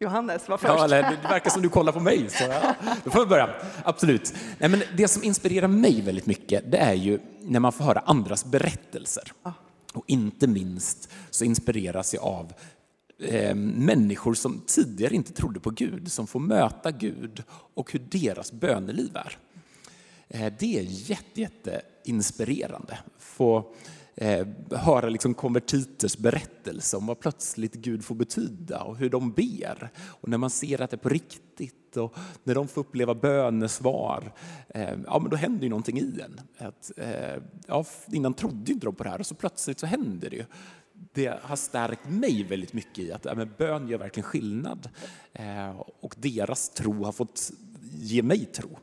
Johannes 0.02 0.48
var 0.48 0.58
först. 0.58 0.74
Ja, 0.78 0.88
det 0.88 1.18
verkar 1.28 1.50
som 1.50 1.62
du 1.62 1.68
kollar 1.68 1.92
på 1.92 2.00
mig, 2.00 2.30
så 2.30 2.44
ja, 2.44 2.74
då 3.04 3.10
får 3.10 3.20
vi 3.20 3.26
börja. 3.26 3.50
Absolut. 3.84 4.34
Nej, 4.58 4.70
men 4.70 4.82
det 4.96 5.08
som 5.08 5.24
inspirerar 5.24 5.68
mig 5.68 6.00
väldigt 6.00 6.26
mycket, 6.26 6.70
det 6.70 6.78
är 6.78 6.94
ju 6.94 7.20
när 7.40 7.60
man 7.60 7.72
får 7.72 7.84
höra 7.84 8.00
andras 8.00 8.44
berättelser. 8.44 9.32
Och 9.92 10.04
inte 10.06 10.46
minst 10.46 11.10
så 11.30 11.44
inspireras 11.44 12.14
jag 12.14 12.24
av 12.24 12.52
eh, 13.22 13.54
människor 13.54 14.34
som 14.34 14.62
tidigare 14.66 15.14
inte 15.14 15.32
trodde 15.32 15.60
på 15.60 15.70
Gud, 15.70 16.12
som 16.12 16.26
får 16.26 16.40
möta 16.40 16.90
Gud 16.90 17.42
och 17.74 17.92
hur 17.92 18.00
deras 18.00 18.52
böneliv 18.52 19.16
är. 19.16 19.38
Eh, 20.28 20.52
det 20.58 20.78
är 20.78 20.82
jätte, 20.82 21.40
jätte 21.40 21.82
inspirerande. 22.04 22.98
Få 23.18 23.74
eh, 24.14 24.46
höra 24.70 25.08
liksom 25.08 25.34
konvertiters 25.34 26.16
berättelse 26.16 26.96
om 26.96 27.06
vad 27.06 27.20
plötsligt 27.20 27.74
Gud 27.74 28.04
får 28.04 28.14
betyda 28.14 28.82
och 28.82 28.96
hur 28.96 29.10
de 29.10 29.32
ber. 29.32 29.90
Och 30.20 30.28
när 30.28 30.38
man 30.38 30.50
ser 30.50 30.80
att 30.80 30.90
det 30.90 30.94
är 30.96 30.98
på 30.98 31.08
riktigt 31.08 31.96
och 31.96 32.16
när 32.44 32.54
de 32.54 32.68
får 32.68 32.80
uppleva 32.80 33.14
bönesvar, 33.14 34.32
eh, 34.68 34.98
ja 35.06 35.18
men 35.18 35.30
då 35.30 35.36
händer 35.36 35.62
ju 35.62 35.68
någonting 35.68 35.98
i 35.98 36.20
en. 36.20 36.40
Att, 36.66 36.92
eh, 36.96 37.42
ja, 37.66 37.84
innan 38.12 38.34
trodde 38.34 38.72
inte 38.72 38.86
de 38.86 38.94
på 38.94 39.04
det 39.04 39.10
här 39.10 39.18
och 39.18 39.26
så 39.26 39.34
plötsligt 39.34 39.78
så 39.78 39.86
händer 39.86 40.30
det 40.30 40.36
ju 40.36 40.44
det 41.12 41.40
har 41.42 41.56
stärkt 41.56 42.08
mig 42.08 42.44
väldigt 42.44 42.72
mycket 42.72 42.98
i 42.98 43.12
att 43.12 43.24
ja, 43.24 43.34
men 43.34 43.50
bön 43.58 43.88
gör 43.88 43.98
verkligen 43.98 44.28
skillnad. 44.28 44.88
Eh, 45.32 45.80
och 46.00 46.14
deras 46.18 46.68
tro 46.68 47.04
har 47.04 47.12
fått 47.12 47.52
ge 47.92 48.22
mig 48.22 48.44
tro. 48.44 48.78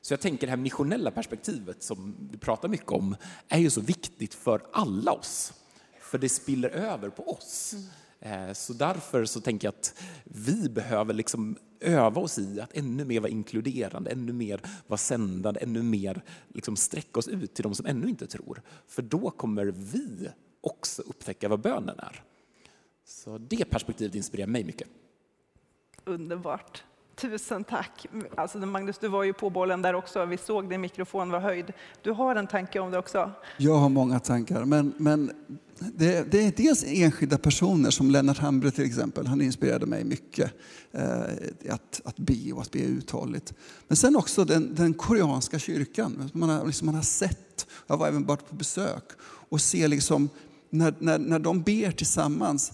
Så 0.00 0.12
jag 0.12 0.20
tänker 0.20 0.46
det 0.46 0.50
här 0.50 0.56
missionella 0.56 1.10
perspektivet 1.10 1.82
som 1.82 2.16
du 2.30 2.38
pratar 2.38 2.68
mycket 2.68 2.92
om 2.92 3.16
är 3.48 3.58
ju 3.58 3.70
så 3.70 3.80
viktigt 3.80 4.34
för 4.34 4.62
alla 4.72 5.12
oss. 5.12 5.52
För 6.00 6.18
det 6.18 6.28
spiller 6.28 6.68
över 6.68 7.10
på 7.10 7.30
oss. 7.30 7.74
Eh, 8.20 8.52
så 8.52 8.72
därför 8.72 9.24
så 9.24 9.40
tänker 9.40 9.66
jag 9.66 9.74
att 9.74 10.02
vi 10.24 10.68
behöver 10.68 11.14
liksom 11.14 11.58
öva 11.80 12.20
oss 12.20 12.38
i 12.38 12.60
att 12.60 12.76
ännu 12.76 13.04
mer 13.04 13.20
vara 13.20 13.30
inkluderande, 13.30 14.10
ännu 14.10 14.32
mer 14.32 14.60
vara 14.86 14.98
sändande, 14.98 15.60
ännu 15.60 15.82
mer 15.82 16.22
liksom 16.48 16.76
sträcka 16.76 17.18
oss 17.18 17.28
ut 17.28 17.54
till 17.54 17.62
de 17.62 17.74
som 17.74 17.86
ännu 17.86 18.08
inte 18.08 18.26
tror. 18.26 18.62
För 18.86 19.02
då 19.02 19.30
kommer 19.30 19.64
vi 19.66 20.28
också 20.60 21.02
upptäcka 21.02 21.48
vad 21.48 21.60
bönen 21.60 21.98
är. 21.98 22.22
Så 23.04 23.38
det 23.38 23.70
perspektivet 23.70 24.14
inspirerar 24.14 24.48
mig 24.48 24.64
mycket. 24.64 24.88
Underbart. 26.04 26.84
Tusen 27.20 27.64
tack. 27.64 28.06
Alltså 28.34 28.58
Magnus, 28.58 28.98
du 28.98 29.08
var 29.08 29.24
ju 29.24 29.32
på 29.32 29.50
bollen 29.50 29.82
där 29.82 29.94
också. 29.94 30.24
Vi 30.24 30.36
såg 30.36 30.68
din 30.68 30.80
mikrofon 30.80 31.30
var 31.30 31.40
höjd. 31.40 31.72
Du 32.02 32.10
har 32.10 32.36
en 32.36 32.46
tanke 32.46 32.80
om 32.80 32.90
det 32.90 32.98
också? 32.98 33.30
Jag 33.56 33.74
har 33.74 33.88
många 33.88 34.20
tankar, 34.20 34.64
men, 34.64 34.92
men 34.96 35.32
det, 35.78 36.32
det 36.32 36.46
är 36.46 36.52
dels 36.56 36.84
enskilda 36.86 37.38
personer 37.38 37.90
som 37.90 38.10
Lennart 38.10 38.38
Hambre 38.38 38.70
till 38.70 38.84
exempel. 38.84 39.26
Han 39.26 39.42
inspirerade 39.42 39.86
mig 39.86 40.04
mycket 40.04 40.52
eh, 40.92 41.20
att, 41.70 42.00
att 42.04 42.16
be 42.16 42.52
och 42.52 42.62
att 42.62 42.70
be 42.70 42.78
uthålligt. 42.78 43.54
Men 43.88 43.96
sen 43.96 44.16
också 44.16 44.44
den, 44.44 44.74
den 44.74 44.94
koreanska 44.94 45.58
kyrkan. 45.58 46.30
Man 46.32 46.48
har, 46.48 46.66
liksom, 46.66 46.86
man 46.86 46.94
har 46.94 47.02
sett, 47.02 47.66
jag 47.86 47.96
var 47.96 48.08
även 48.08 48.26
varit 48.26 48.48
på 48.48 48.54
besök 48.54 49.04
och 49.22 49.60
ser 49.60 49.88
liksom 49.88 50.28
när, 50.70 50.94
när, 50.98 51.18
när 51.18 51.38
de 51.38 51.62
ber 51.62 51.90
tillsammans 51.90 52.72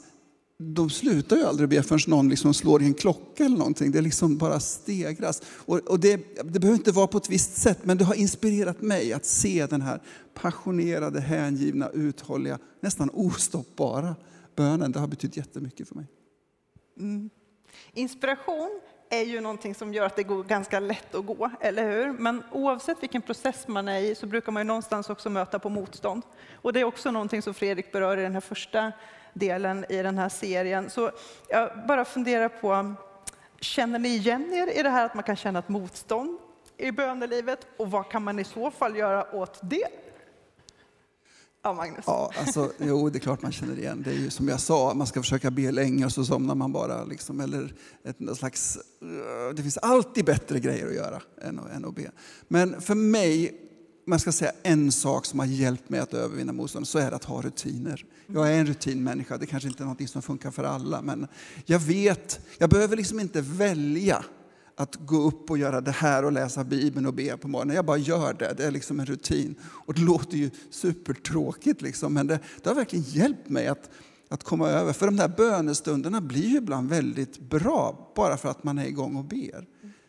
de 0.58 0.90
slutar 0.90 1.36
ju 1.36 1.44
aldrig 1.44 1.68
be 1.68 1.82
förrän 1.82 2.00
någon 2.06 2.28
liksom 2.28 2.54
slår 2.54 2.82
i 2.82 2.86
en 2.86 2.94
klocka 2.94 3.44
eller 3.44 3.56
någonting. 3.56 3.90
Det 3.90 4.00
liksom 4.00 4.38
bara 4.38 4.60
stegras. 4.60 5.42
Och, 5.48 5.78
och 5.78 6.00
det, 6.00 6.16
det, 6.44 6.60
behöver 6.60 6.78
inte 6.78 6.92
vara 6.92 7.06
på 7.06 7.18
ett 7.18 7.30
visst 7.30 7.56
sätt, 7.56 7.78
men 7.82 7.98
det 7.98 8.04
har 8.04 8.14
inspirerat 8.14 8.82
mig 8.82 9.12
att 9.12 9.24
se 9.24 9.66
den 9.66 9.82
här 9.82 10.02
passionerade, 10.34 11.20
hängivna, 11.20 11.90
uthålliga, 11.90 12.58
nästan 12.80 13.10
ostoppbara 13.12 14.16
bönen. 14.56 14.92
Det 14.92 14.98
har 14.98 15.06
betytt 15.06 15.36
jättemycket 15.36 15.88
för 15.88 15.94
mig. 15.94 16.06
Mm. 16.98 17.30
Inspiration 17.92 18.80
är 19.10 19.22
ju 19.22 19.40
någonting 19.40 19.74
som 19.74 19.94
gör 19.94 20.06
att 20.06 20.16
det 20.16 20.22
går 20.22 20.44
ganska 20.44 20.80
lätt 20.80 21.14
att 21.14 21.26
gå, 21.26 21.50
eller 21.60 21.90
hur? 21.90 22.12
Men 22.12 22.42
oavsett 22.52 23.02
vilken 23.02 23.22
process 23.22 23.68
man 23.68 23.88
är 23.88 24.00
i 24.00 24.14
så 24.14 24.26
brukar 24.26 24.52
man 24.52 24.60
ju 24.60 24.64
någonstans 24.64 25.10
också 25.10 25.30
möta 25.30 25.58
på 25.58 25.68
motstånd. 25.68 26.22
Och 26.52 26.72
det 26.72 26.80
är 26.80 26.84
också 26.84 27.10
någonting 27.10 27.42
som 27.42 27.54
Fredrik 27.54 27.92
berör 27.92 28.16
i 28.16 28.22
den 28.22 28.34
här 28.34 28.40
första 28.40 28.92
delen 29.38 29.84
i 29.88 30.02
den 30.02 30.18
här 30.18 30.28
serien. 30.28 30.90
Så 30.90 31.10
jag 31.48 31.70
bara 31.88 32.04
funderar 32.04 32.48
på, 32.48 32.94
känner 33.60 33.98
ni 33.98 34.08
igen 34.08 34.52
er 34.52 34.78
i 34.80 34.82
det 34.82 34.90
här 34.90 35.06
att 35.06 35.14
man 35.14 35.24
kan 35.24 35.36
känna 35.36 35.58
ett 35.58 35.68
motstånd 35.68 36.38
i 36.76 36.92
bönelivet? 36.92 37.66
Och 37.76 37.90
vad 37.90 38.10
kan 38.10 38.22
man 38.22 38.38
i 38.38 38.44
så 38.44 38.70
fall 38.70 38.96
göra 38.96 39.34
åt 39.34 39.58
det? 39.62 39.88
Ja, 41.62 41.72
Magnus. 41.72 42.04
Ja, 42.06 42.30
alltså, 42.38 42.72
jo, 42.78 43.10
det 43.10 43.18
är 43.18 43.20
klart 43.20 43.42
man 43.42 43.52
känner 43.52 43.78
igen. 43.78 44.02
Det 44.04 44.10
är 44.10 44.14
ju 44.14 44.30
som 44.30 44.48
jag 44.48 44.60
sa, 44.60 44.94
man 44.94 45.06
ska 45.06 45.20
försöka 45.20 45.50
be 45.50 45.70
länge 45.70 46.04
och 46.04 46.12
så 46.12 46.24
somnar 46.24 46.54
man 46.54 46.72
bara. 46.72 47.04
Liksom, 47.04 47.40
eller 47.40 47.74
ett 48.04 48.36
slags, 48.36 48.76
eh, 48.76 49.54
det 49.54 49.62
finns 49.62 49.78
alltid 49.78 50.24
bättre 50.24 50.60
grejer 50.60 50.86
att 50.86 50.94
göra 50.94 51.20
än 51.42 51.58
att, 51.58 51.70
än 51.70 51.84
att 51.84 51.94
be. 51.94 52.10
Men 52.48 52.80
för 52.80 52.94
mig 52.94 53.60
man 54.06 54.18
ska 54.18 54.32
säga 54.32 54.52
en 54.62 54.92
sak 54.92 55.26
som 55.26 55.38
har 55.38 55.46
hjälpt 55.46 55.90
mig 55.90 56.00
att 56.00 56.14
övervinna 56.14 56.52
motstånd, 56.52 56.88
så 56.88 56.98
är 56.98 57.10
det 57.10 57.16
att 57.16 57.24
ha 57.24 57.42
rutiner. 57.42 58.04
Jag 58.26 58.52
är 58.52 58.60
en 58.60 58.66
rutinmänniska, 58.66 59.38
det 59.38 59.46
kanske 59.46 59.68
inte 59.68 59.82
är 59.82 59.86
något 59.86 60.10
som 60.10 60.22
funkar 60.22 60.50
för 60.50 60.64
alla, 60.64 61.02
men 61.02 61.26
jag 61.64 61.78
vet, 61.78 62.40
jag 62.58 62.70
behöver 62.70 62.96
liksom 62.96 63.20
inte 63.20 63.40
välja 63.40 64.24
att 64.76 64.96
gå 64.96 65.16
upp 65.16 65.50
och 65.50 65.58
göra 65.58 65.80
det 65.80 65.90
här 65.90 66.24
och 66.24 66.32
läsa 66.32 66.64
Bibeln 66.64 67.06
och 67.06 67.14
be 67.14 67.36
på 67.36 67.48
morgonen. 67.48 67.76
Jag 67.76 67.84
bara 67.84 67.96
gör 67.96 68.34
det, 68.34 68.54
det 68.56 68.64
är 68.64 68.70
liksom 68.70 69.00
en 69.00 69.06
rutin. 69.06 69.54
Och 69.62 69.94
det 69.94 70.00
låter 70.00 70.36
ju 70.36 70.50
supertråkigt, 70.70 71.82
liksom, 71.82 72.14
men 72.14 72.26
det, 72.26 72.38
det 72.62 72.68
har 72.68 72.74
verkligen 72.74 73.04
hjälpt 73.08 73.48
mig 73.48 73.66
att, 73.66 73.90
att 74.28 74.44
komma 74.44 74.68
över. 74.68 74.92
För 74.92 75.06
de 75.06 75.16
där 75.16 75.28
bönestunderna 75.28 76.20
blir 76.20 76.48
ju 76.48 76.56
ibland 76.56 76.90
väldigt 76.90 77.38
bra, 77.38 78.12
bara 78.16 78.36
för 78.36 78.48
att 78.48 78.64
man 78.64 78.78
är 78.78 78.86
igång 78.86 79.16
och 79.16 79.24
ber. 79.24 79.66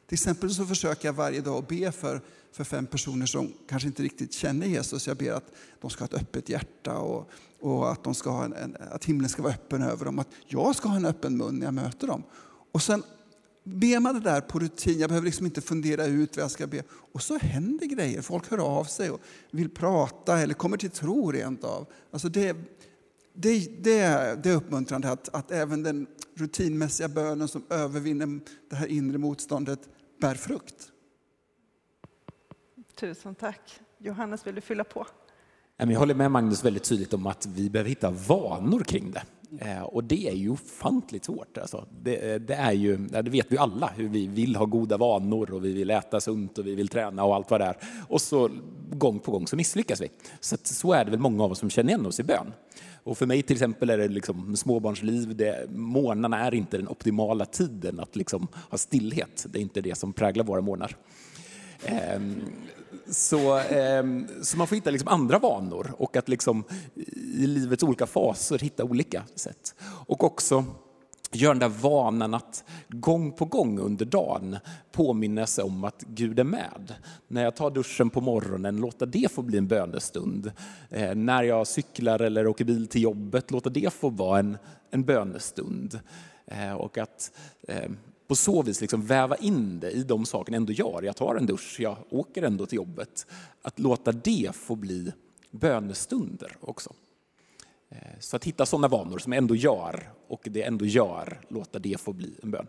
Till 0.08 0.16
exempel 0.16 0.54
så 0.54 0.66
försöker 0.66 1.08
jag 1.08 1.13
varje 1.13 1.42
dag 1.42 1.58
att 1.58 1.68
be 1.68 1.92
för 1.92 2.22
för 2.58 2.64
fem 2.64 2.86
personer 2.86 3.26
som 3.26 3.54
kanske 3.70 3.88
inte 3.88 4.04
riktigt 4.04 4.34
känner 4.34 4.68
Jesus. 4.68 5.08
Jag 5.08 5.18
ber 5.18 5.32
att 5.32 5.52
de 5.82 5.90
ska 5.90 6.02
ha 6.02 6.06
ett 6.06 6.22
öppet 6.22 6.50
hjärta 6.50 6.98
och, 6.98 7.30
och 7.60 7.92
att, 7.92 8.04
de 8.04 8.16
ska 8.16 8.30
ha 8.30 8.46
en, 8.46 8.54
en, 8.54 8.78
att 8.92 9.06
himlen 9.06 9.30
ska 9.30 9.42
vara 9.42 9.54
öppen 9.54 9.82
över 9.82 10.06
dem. 10.06 10.20
Att 10.20 10.28
jag 10.46 10.76
ska 10.76 10.90
ha 10.90 10.96
en 10.96 11.06
öppen 11.06 11.38
mun 11.38 11.56
när 11.56 11.66
jag 11.66 11.74
möter 11.74 12.08
dem. 12.08 12.24
Och 12.72 12.82
sen 12.82 13.04
ber 13.64 14.00
man 14.00 14.14
det 14.14 14.22
där 14.22 14.42
på 14.42 14.60
rutin. 14.60 15.00
Jag 15.00 15.10
behöver 15.10 15.26
liksom 15.26 15.46
inte 15.46 15.62
fundera 15.62 16.06
ut 16.06 16.36
vad 16.38 16.44
jag 16.44 16.52
ska 16.52 16.68
be. 16.68 16.84
Och 16.90 17.22
så 17.22 17.38
händer 17.38 17.86
grejer. 17.86 18.22
Folk 18.22 18.52
hör 18.52 18.58
av 18.58 18.84
sig 18.84 19.10
och 19.10 19.22
vill 19.52 19.70
prata 19.70 20.40
eller 20.40 20.54
kommer 20.54 20.78
till 20.78 20.90
tro 20.90 21.32
rent 21.32 21.64
av. 21.64 21.88
Alltså 22.12 22.30
det, 22.30 22.58
det, 23.34 23.84
det, 23.84 24.00
det 24.44 24.50
är 24.50 24.56
uppmuntrande 24.56 25.12
att, 25.12 25.30
att 25.36 25.52
även 25.52 25.84
den 25.84 26.08
rutinmässiga 26.36 27.08
bönen 27.08 27.48
som 27.48 27.64
övervinner 27.70 28.40
det 28.70 28.76
här 28.76 28.88
inre 28.88 29.18
motståndet 29.18 29.80
bär 30.22 30.36
frukt. 30.36 30.92
Tusen 33.00 33.36
tack. 33.36 33.80
Johannes, 33.98 34.48
vill 34.48 34.56
du 34.56 34.62
fylla 34.62 34.84
på? 34.84 35.06
Jag 35.77 35.88
håller 35.88 36.16
med 36.16 36.32
Magnus 36.32 36.66
väldigt 36.66 36.84
tydligt 36.84 37.13
om 37.13 37.27
att 37.27 37.46
vi 37.46 37.70
behöver 37.70 37.89
hitta 37.89 38.12
vanor 38.12 38.84
kring 38.84 39.12
det. 39.12 39.24
Eh, 39.60 39.82
och 39.82 40.04
det 40.04 40.27
är 40.27 40.34
ju 40.34 40.50
ofantligt 40.50 41.25
svårt. 41.25 41.58
Alltså. 41.58 41.88
Det, 42.01 42.34
eh, 42.34 42.39
det, 42.39 42.54
är 42.54 42.72
ju, 42.72 42.98
det 42.98 43.30
vet 43.30 43.51
vi 43.51 43.58
alla, 43.58 43.88
hur 43.96 44.10
vi 44.10 44.27
vill 44.27 44.56
ha 44.56 44.66
goda 44.66 44.98
vanor 44.98 45.51
och 45.51 45.66
vi 45.66 45.74
vill 45.74 45.89
äta 45.89 46.22
sunt 46.22 46.58
och 46.58 46.68
vi 46.68 46.75
vill 46.75 46.88
träna 46.88 47.24
och 47.24 47.36
allt 47.36 47.51
vad 47.51 47.62
det 47.62 47.66
är. 47.66 47.77
Och 48.08 48.22
så 48.22 48.50
gång 48.92 49.20
på 49.20 49.32
gång 49.32 49.48
så 49.48 49.56
misslyckas 49.56 50.01
vi. 50.01 50.10
Så, 50.39 50.58
så 50.63 50.94
är 50.94 51.06
det 51.06 51.12
väl 51.12 51.20
många 51.20 51.44
av 51.44 51.51
oss 51.51 51.60
som 51.60 51.70
känner 51.70 51.89
igen 51.89 52.06
oss 52.06 52.20
i 52.20 52.24
bön. 52.24 52.54
Och 53.04 53.18
för 53.18 53.25
mig 53.25 53.44
till 53.44 53.56
exempel 53.56 53.89
är 53.89 53.98
det 53.98 54.08
liksom 54.08 54.56
småbarnsliv, 54.56 55.36
det, 55.36 55.70
morgnarna 55.70 56.46
är 56.46 56.54
inte 56.54 56.77
den 56.77 56.88
optimala 56.88 57.46
tiden 57.46 58.00
att 58.00 58.16
liksom 58.16 58.48
ha 58.70 58.77
stillhet. 58.77 59.46
Det 59.50 59.60
är 59.60 59.62
inte 59.62 59.82
det 59.82 59.98
som 59.98 60.13
präglar 60.13 60.44
våra 60.44 60.62
morgnar. 60.62 60.96
Ehm, 61.86 62.42
så, 63.10 63.58
eh, 63.58 64.03
så 64.41 64.58
man 64.58 64.67
får 64.67 64.75
hitta 64.75 64.91
liksom 64.91 65.08
andra 65.08 65.39
vanor 65.39 65.94
och 65.98 66.17
att 66.17 66.29
liksom 66.29 66.63
i 67.15 67.48
livets 67.48 67.84
olika 67.84 68.08
faser 68.08 68.60
hitta 68.60 68.84
olika 68.84 69.24
sätt. 69.36 69.75
Och 69.82 70.24
också 70.24 70.65
göra 71.32 71.53
den 71.53 71.60
där 71.60 71.82
vanan 71.82 72.34
att 72.34 72.63
gång 72.89 73.32
på 73.32 73.46
gång 73.46 73.79
under 73.79 74.06
dagen 74.06 74.58
påminna 74.91 75.48
sig 75.48 75.63
om 75.63 75.84
att 75.84 76.03
Gud 76.08 76.39
är 76.39 76.44
med. 76.44 76.94
När 77.27 77.44
jag 77.44 77.56
tar 77.56 77.72
duschen 77.72 78.10
på 78.10 78.22
morgonen, 78.22 78.77
låta 78.77 79.06
det 79.06 79.32
få 79.32 79.41
bli 79.41 79.58
en 79.58 79.67
bönestund. 79.67 80.51
Eh, 80.89 81.15
när 81.15 81.44
jag 81.44 81.67
cyklar 81.67 82.22
eller 82.22 82.48
åker 82.48 82.65
bil 82.65 82.88
till 82.88 83.01
jobbet, 83.01 83.51
låta 83.51 83.70
det 83.70 83.94
få 83.94 84.10
vara 84.10 84.39
en, 84.39 84.58
en 84.91 85.03
bönestund. 85.03 86.00
Eh, 86.46 86.74
och 86.74 86.98
att 86.98 87.32
eh, 87.67 87.89
på 88.28 88.36
så 88.36 88.62
vis 88.62 88.82
liksom 88.82 89.02
väva 89.02 89.36
in 89.36 89.80
det 89.80 89.92
i 89.92 90.04
de 90.04 90.26
saker 90.26 90.52
jag 90.52 90.58
ändå 90.58 90.74
gör. 90.74 91.04
Jag 91.04 91.16
tar 91.16 91.36
en 91.36 91.46
dusch, 91.46 91.76
jag 91.80 91.98
åker 92.10 92.44
ändå 92.44 92.66
till 92.66 92.76
jobbet. 92.76 93.28
Att 93.62 93.80
låta 93.80 94.12
det 94.12 94.56
få 94.56 94.76
bli 94.76 95.12
bönestunder 95.52 96.58
också. 96.62 96.94
Eh, 97.90 98.20
så 98.20 98.36
att 98.36 98.44
hitta 98.44 98.66
sådana 98.66 98.88
vanor 98.88 99.18
som 99.18 99.34
jag 99.34 99.38
ändå 99.38 99.56
gör 99.56 100.10
och 100.28 100.48
det 100.52 100.64
ändå 100.64 100.86
gör, 100.86 101.42
låta 101.48 101.80
det 101.80 102.02
få 102.02 102.14
bli 102.14 102.36
en 102.44 102.52
bön. 102.52 102.68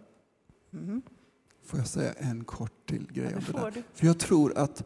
Mm. 0.73 1.03
Får 1.65 1.79
jag 1.79 1.89
säga 1.89 2.13
en 2.13 2.45
kort 2.45 2.87
till 2.87 3.07
grej 3.13 3.35
om 3.35 3.43
det 3.47 3.53
där? 3.53 3.83
För 3.95 4.07
jag 4.07 4.19
tror 4.19 4.59
att 4.59 4.85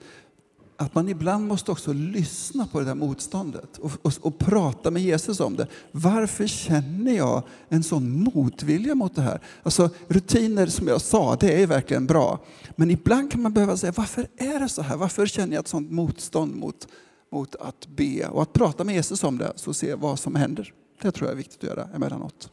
att 0.76 0.94
man 0.94 1.08
ibland 1.08 1.46
måste 1.46 1.70
också 1.70 1.92
lyssna 1.92 2.66
på 2.66 2.78
det 2.80 2.84
där 2.84 2.94
motståndet 2.94 3.78
och, 3.78 3.90
och, 4.02 4.12
och, 4.20 4.38
prata 4.38 4.90
med 4.90 5.02
Jesus 5.02 5.40
om 5.40 5.56
det. 5.56 5.66
Varför 5.90 6.46
känner 6.46 7.12
jag 7.12 7.42
en 7.68 7.82
sån 7.82 8.22
motvilja 8.24 8.94
mot 8.94 9.14
det 9.14 9.22
här? 9.22 9.40
Alltså, 9.62 9.90
rutiner, 10.08 10.66
som 10.66 10.88
jag 10.88 11.00
sa, 11.00 11.36
det 11.36 11.62
är 11.62 11.66
verkligen 11.66 12.06
bra. 12.06 12.38
Men 12.76 12.90
ibland 12.90 13.32
kan 13.32 13.42
man 13.42 13.52
behöva 13.52 13.76
säga, 13.76 13.92
varför 13.96 14.26
är 14.36 14.60
det 14.60 14.68
så 14.68 14.82
här? 14.82 14.96
Varför 14.96 15.26
känner 15.26 15.54
jag 15.54 15.60
ett 15.60 15.68
sånt 15.68 15.90
motstånd 15.90 16.56
mot, 16.56 16.88
mot 17.30 17.56
att 17.56 17.86
be? 17.86 18.26
Och 18.26 18.42
att 18.42 18.52
prata 18.52 18.84
med 18.84 18.94
Jesus 18.94 19.24
om 19.24 19.38
det, 19.38 19.52
så 19.56 19.74
se 19.74 19.94
vad 19.94 20.18
som 20.18 20.34
händer. 20.34 20.72
Det 21.02 21.12
tror 21.12 21.28
jag 21.28 21.32
är 21.32 21.36
viktigt 21.36 21.64
att 21.64 21.68
göra 21.76 21.88
emellanåt. 21.94 22.50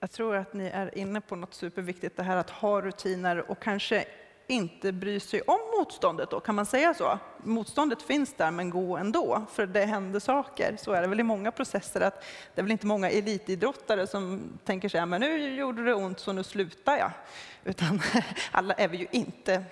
Jag 0.00 0.10
tror 0.10 0.36
att 0.36 0.54
ni 0.54 0.64
är 0.64 0.98
inne 0.98 1.20
på 1.20 1.36
något 1.36 1.54
superviktigt, 1.54 2.16
det 2.16 2.22
här 2.22 2.36
att 2.36 2.50
ha 2.50 2.80
rutiner 2.80 3.50
och 3.50 3.62
kanske 3.62 4.04
inte 4.46 4.92
bryr 4.92 5.18
sig 5.18 5.42
om 5.42 5.58
motståndet 5.78 6.30
då, 6.30 6.40
kan 6.40 6.54
man 6.54 6.66
säga 6.66 6.94
så? 6.94 7.18
Motståndet 7.36 8.02
finns 8.02 8.34
där, 8.34 8.50
men 8.50 8.70
gå 8.70 8.96
ändå, 8.96 9.42
för 9.52 9.66
det 9.66 9.84
händer 9.84 10.20
saker. 10.20 10.76
Så 10.78 10.92
är 10.92 11.02
det 11.02 11.08
väl 11.08 11.20
i 11.20 11.22
många 11.22 11.52
processer, 11.52 12.00
att 12.00 12.24
det 12.54 12.60
är 12.60 12.62
väl 12.62 12.72
inte 12.72 12.86
många 12.86 13.10
elitidrottare 13.10 14.06
som 14.06 14.42
tänker 14.64 14.88
sig, 14.88 15.06
men 15.06 15.20
nu 15.20 15.54
gjorde 15.54 15.84
det 15.84 15.94
ont 15.94 16.20
så 16.20 16.32
nu 16.32 16.42
slutar 16.44 16.96
jag. 16.98 17.10
Utan 17.64 18.00
alla 18.52 18.74
är 18.74 18.88
vi 18.88 18.96
ju 18.96 19.06
inte 19.10 19.64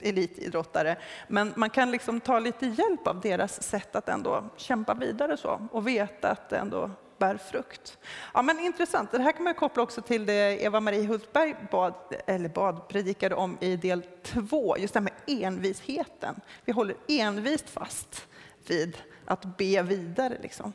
elitidrottare. 0.00 0.96
Men 1.28 1.52
man 1.56 1.70
kan 1.70 1.90
liksom 1.90 2.20
ta 2.20 2.38
lite 2.38 2.66
hjälp 2.66 3.06
av 3.06 3.20
deras 3.20 3.62
sätt 3.62 3.96
att 3.96 4.08
ändå 4.08 4.44
kämpa 4.56 4.94
vidare 4.94 5.36
så 5.36 5.68
och 5.72 5.86
veta 5.88 6.30
att 6.30 6.48
det 6.48 6.56
ändå 6.56 6.90
bär 7.24 7.36
frukt. 7.36 7.98
Ja, 8.34 8.42
men 8.42 8.60
intressant. 8.60 9.12
Det 9.12 9.22
här 9.22 9.32
kan 9.32 9.44
man 9.44 9.54
koppla 9.54 9.82
också 9.82 10.02
till 10.02 10.26
det 10.26 10.64
Eva-Marie 10.64 11.06
Hultberg 11.06 11.56
bad, 11.70 11.94
eller 12.26 12.48
bad, 12.48 12.88
predikade 12.88 13.34
om 13.34 13.58
i 13.60 13.76
del 13.76 14.02
två, 14.22 14.78
just 14.78 14.94
det 14.94 15.00
här 15.00 15.04
med 15.04 15.42
envisheten. 15.44 16.40
Vi 16.64 16.72
håller 16.72 16.96
envist 17.08 17.70
fast 17.70 18.26
vid 18.66 18.96
att 19.24 19.56
be 19.56 19.82
vidare. 19.82 20.38
Liksom. 20.42 20.72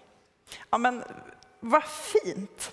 Ja, 0.69 0.77
men 0.77 1.03
vad 1.59 1.83
fint! 1.83 2.71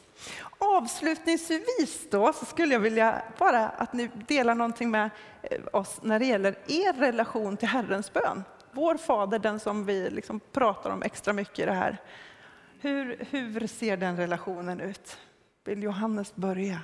Avslutningsvis 0.59 2.11
då 2.11 2.33
så 2.33 2.45
skulle 2.45 2.73
jag 2.73 2.80
vilja 2.80 3.23
bara 3.38 3.68
att 3.68 3.92
ni 3.92 4.11
delar 4.26 4.54
någonting 4.54 4.90
med 4.90 5.11
eh, 5.42 5.61
oss 5.73 5.99
när 6.02 6.18
det 6.18 6.26
gäller 6.26 6.59
er 6.66 6.92
relation 6.92 7.56
till 7.56 7.68
Herrens 7.68 8.12
bön. 8.12 8.45
Vår 8.73 8.97
Fader, 8.97 9.38
den 9.38 9.61
som 9.61 9.85
vi 9.85 10.11
liksom 10.11 10.40
pratar 10.52 10.90
om 10.90 11.02
extra 11.02 11.33
mycket 11.33 11.59
i 11.59 11.64
det 11.64 11.73
här. 11.73 11.99
Hur, 12.80 13.26
hur 13.30 13.66
ser 13.66 13.97
den 13.97 14.16
relationen 14.16 14.80
ut? 14.80 15.16
Vill 15.64 15.83
Johannes 15.83 16.37
börja? 16.37 16.80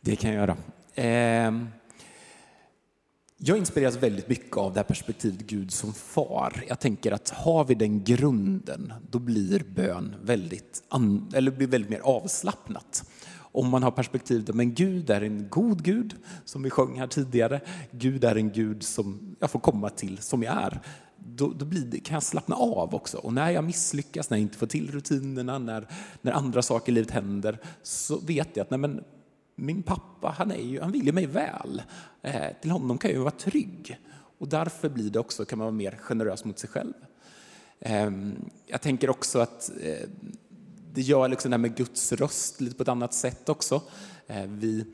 Det 0.00 0.16
kan 0.16 0.32
jag 0.32 0.40
göra. 0.40 0.56
Eh, 0.94 1.52
jag 3.36 3.58
inspireras 3.58 3.96
väldigt 3.96 4.28
mycket 4.28 4.56
av 4.56 4.72
det 4.72 4.78
här 4.78 4.84
perspektivet 4.84 5.40
Gud 5.40 5.72
som 5.72 5.92
far. 5.92 6.64
Jag 6.68 6.80
tänker 6.80 7.12
att 7.12 7.30
har 7.30 7.64
vi 7.64 7.74
den 7.74 8.04
grunden, 8.04 8.92
då 9.10 9.18
blir 9.18 9.64
bön 9.74 10.16
väldigt, 10.22 10.82
eller 11.34 11.50
blir 11.50 11.66
väldigt 11.66 11.90
mer 11.90 12.00
avslappnat. 12.00 13.10
Om 13.52 13.68
man 13.68 13.82
har 13.82 13.90
perspektivet 13.90 14.50
att 14.50 14.56
Gud 14.56 15.10
är 15.10 15.20
en 15.20 15.48
god 15.48 15.84
Gud, 15.84 16.16
som 16.44 16.62
vi 16.62 16.70
sjöng 16.70 16.98
här 16.98 17.06
tidigare. 17.06 17.60
Gud 17.90 18.24
är 18.24 18.36
en 18.36 18.52
Gud 18.52 18.82
som 18.82 19.36
jag 19.40 19.50
får 19.50 19.60
komma 19.60 19.88
till 19.88 20.18
som 20.18 20.42
jag 20.42 20.62
är. 20.62 20.80
Då, 21.26 21.52
då 21.52 21.64
blir 21.64 22.00
kan 22.00 22.14
jag 22.14 22.22
slappna 22.22 22.56
av 22.56 22.94
också. 22.94 23.18
Och 23.18 23.32
när 23.32 23.50
jag 23.50 23.64
misslyckas, 23.64 24.30
när 24.30 24.36
jag 24.36 24.42
inte 24.42 24.58
får 24.58 24.66
till 24.66 24.90
rutinerna, 24.90 25.58
när, 25.58 25.88
när 26.22 26.32
andra 26.32 26.62
saker 26.62 26.92
i 26.92 26.94
livet 26.94 27.10
händer, 27.10 27.58
så 27.82 28.18
vet 28.18 28.56
jag 28.56 28.64
att 28.64 28.70
nej 28.70 28.78
men, 28.78 29.04
min 29.56 29.82
pappa, 29.82 30.34
han, 30.38 30.50
är 30.50 30.62
ju, 30.62 30.80
han 30.80 30.92
vill 30.92 31.06
ju 31.06 31.12
mig 31.12 31.26
väl. 31.26 31.82
Eh, 32.22 32.46
till 32.62 32.70
honom 32.70 32.98
kan 32.98 33.10
jag 33.10 33.16
ju 33.16 33.22
vara 33.22 33.30
trygg. 33.30 33.98
Och 34.38 34.48
därför 34.48 34.88
blir 34.88 35.10
det 35.10 35.18
också, 35.18 35.44
kan 35.44 35.58
man 35.58 35.64
vara 35.64 35.76
mer 35.76 35.98
generös 36.00 36.44
mot 36.44 36.58
sig 36.58 36.70
själv. 36.70 36.94
Eh, 37.80 38.10
jag 38.66 38.80
tänker 38.80 39.10
också 39.10 39.38
att 39.38 39.70
eh, 39.82 40.08
det 40.92 41.00
gör 41.00 41.28
liksom 41.28 41.50
det 41.50 41.56
här 41.56 41.62
med 41.62 41.76
Guds 41.76 42.12
röst 42.12 42.60
lite 42.60 42.76
på 42.76 42.82
ett 42.82 42.88
annat 42.88 43.14
sätt 43.14 43.48
också. 43.48 43.82
Eh, 44.26 44.46
vi 44.46 44.86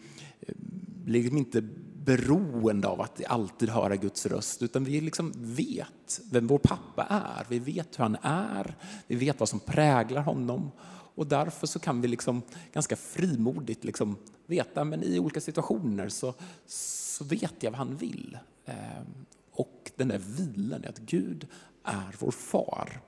blir 1.04 1.22
liksom 1.22 1.38
inte 1.38 1.68
beroende 2.06 2.88
av 2.88 3.00
att 3.00 3.24
alltid 3.24 3.68
höra 3.68 3.96
Guds 3.96 4.26
röst, 4.26 4.62
utan 4.62 4.84
vi 4.84 5.00
liksom 5.00 5.32
vet 5.36 6.20
vem 6.32 6.46
vår 6.46 6.58
pappa 6.58 7.04
är. 7.04 7.46
Vi 7.48 7.58
vet 7.58 7.98
hur 7.98 8.02
han 8.02 8.16
är, 8.22 8.74
vi 9.06 9.16
vet 9.16 9.40
vad 9.40 9.48
som 9.48 9.60
präglar 9.60 10.22
honom. 10.22 10.70
Och 11.14 11.26
därför 11.26 11.66
så 11.66 11.78
kan 11.78 12.00
vi 12.00 12.08
liksom 12.08 12.42
ganska 12.72 12.96
frimodigt 12.96 13.84
liksom 13.84 14.16
veta, 14.46 14.84
men 14.84 15.02
i 15.02 15.18
olika 15.18 15.40
situationer 15.40 16.08
så, 16.08 16.34
så 16.66 17.24
vet 17.24 17.54
jag 17.60 17.70
vad 17.70 17.78
han 17.78 17.96
vill. 17.96 18.38
Ehm, 18.64 19.26
och 19.50 19.90
den 19.96 20.08
där 20.08 20.18
vilan 20.18 20.84
i 20.84 20.86
att 20.86 20.98
Gud 20.98 21.46
är 21.84 22.16
vår 22.18 22.30
far, 22.30 23.00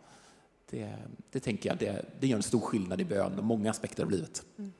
det, 0.71 0.97
det 1.31 1.41
tänker 1.41 1.69
jag, 1.69 1.79
det, 1.79 2.05
det 2.21 2.27
gör 2.27 2.37
en 2.37 2.43
stor 2.43 2.61
skillnad 2.61 3.01
i 3.01 3.05
bön 3.05 3.39
och 3.39 3.45
många 3.45 3.71
aspekter 3.71 4.03
av 4.03 4.11
livet. 4.11 4.43
Mm. 4.59 4.73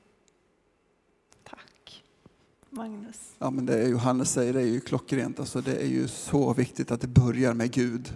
Magnus? 2.69 3.19
Ja, 3.39 3.49
men 3.49 3.65
det 3.65 3.83
Johannes 3.87 4.31
säger 4.31 4.53
det 4.53 4.61
är 4.61 4.65
ju 4.65 4.79
klockrent. 4.79 5.39
Alltså, 5.39 5.61
det 5.61 5.75
är 5.75 5.87
ju 5.87 6.07
så 6.07 6.53
viktigt 6.53 6.91
att 6.91 7.01
det 7.01 7.07
börjar 7.07 7.53
med 7.53 7.71
Gud. 7.71 8.13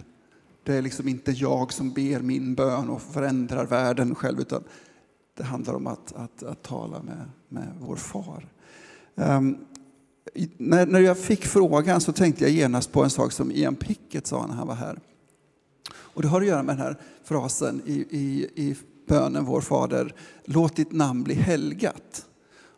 Det 0.62 0.74
är 0.74 0.82
liksom 0.82 1.08
inte 1.08 1.32
jag 1.32 1.72
som 1.72 1.90
ber 1.90 2.20
min 2.20 2.54
bön 2.54 2.90
och 2.90 3.02
förändrar 3.02 3.66
världen 3.66 4.14
själv, 4.14 4.40
utan 4.40 4.64
det 5.36 5.44
handlar 5.44 5.74
om 5.74 5.86
att, 5.86 6.12
att, 6.12 6.42
att 6.42 6.62
tala 6.62 7.02
med, 7.02 7.30
med 7.48 7.68
vår 7.80 7.96
far. 7.96 8.48
Um, 9.14 9.58
när, 10.56 10.86
när 10.86 11.00
jag 11.00 11.18
fick 11.18 11.44
frågan 11.44 12.00
så 12.00 12.12
tänkte 12.12 12.44
jag 12.44 12.52
genast 12.52 12.92
på 12.92 13.04
en 13.04 13.10
sak 13.10 13.32
som 13.32 13.52
Ian 13.52 13.74
Pickett 13.74 14.26
sa 14.26 14.46
när 14.46 14.54
han 14.54 14.66
var 14.66 14.74
här. 14.74 14.98
Och 15.94 16.22
det 16.22 16.28
har 16.28 16.40
att 16.40 16.46
göra 16.46 16.62
med 16.62 16.76
den 16.76 16.86
här 16.86 16.96
frasen 17.24 17.82
i, 17.86 17.92
i, 18.10 18.50
i 18.54 18.76
bönen 19.06 19.44
Vår 19.44 19.60
Fader, 19.60 20.14
låt 20.44 20.76
ditt 20.76 20.92
namn 20.92 21.22
bli 21.22 21.34
helgat. 21.34 22.26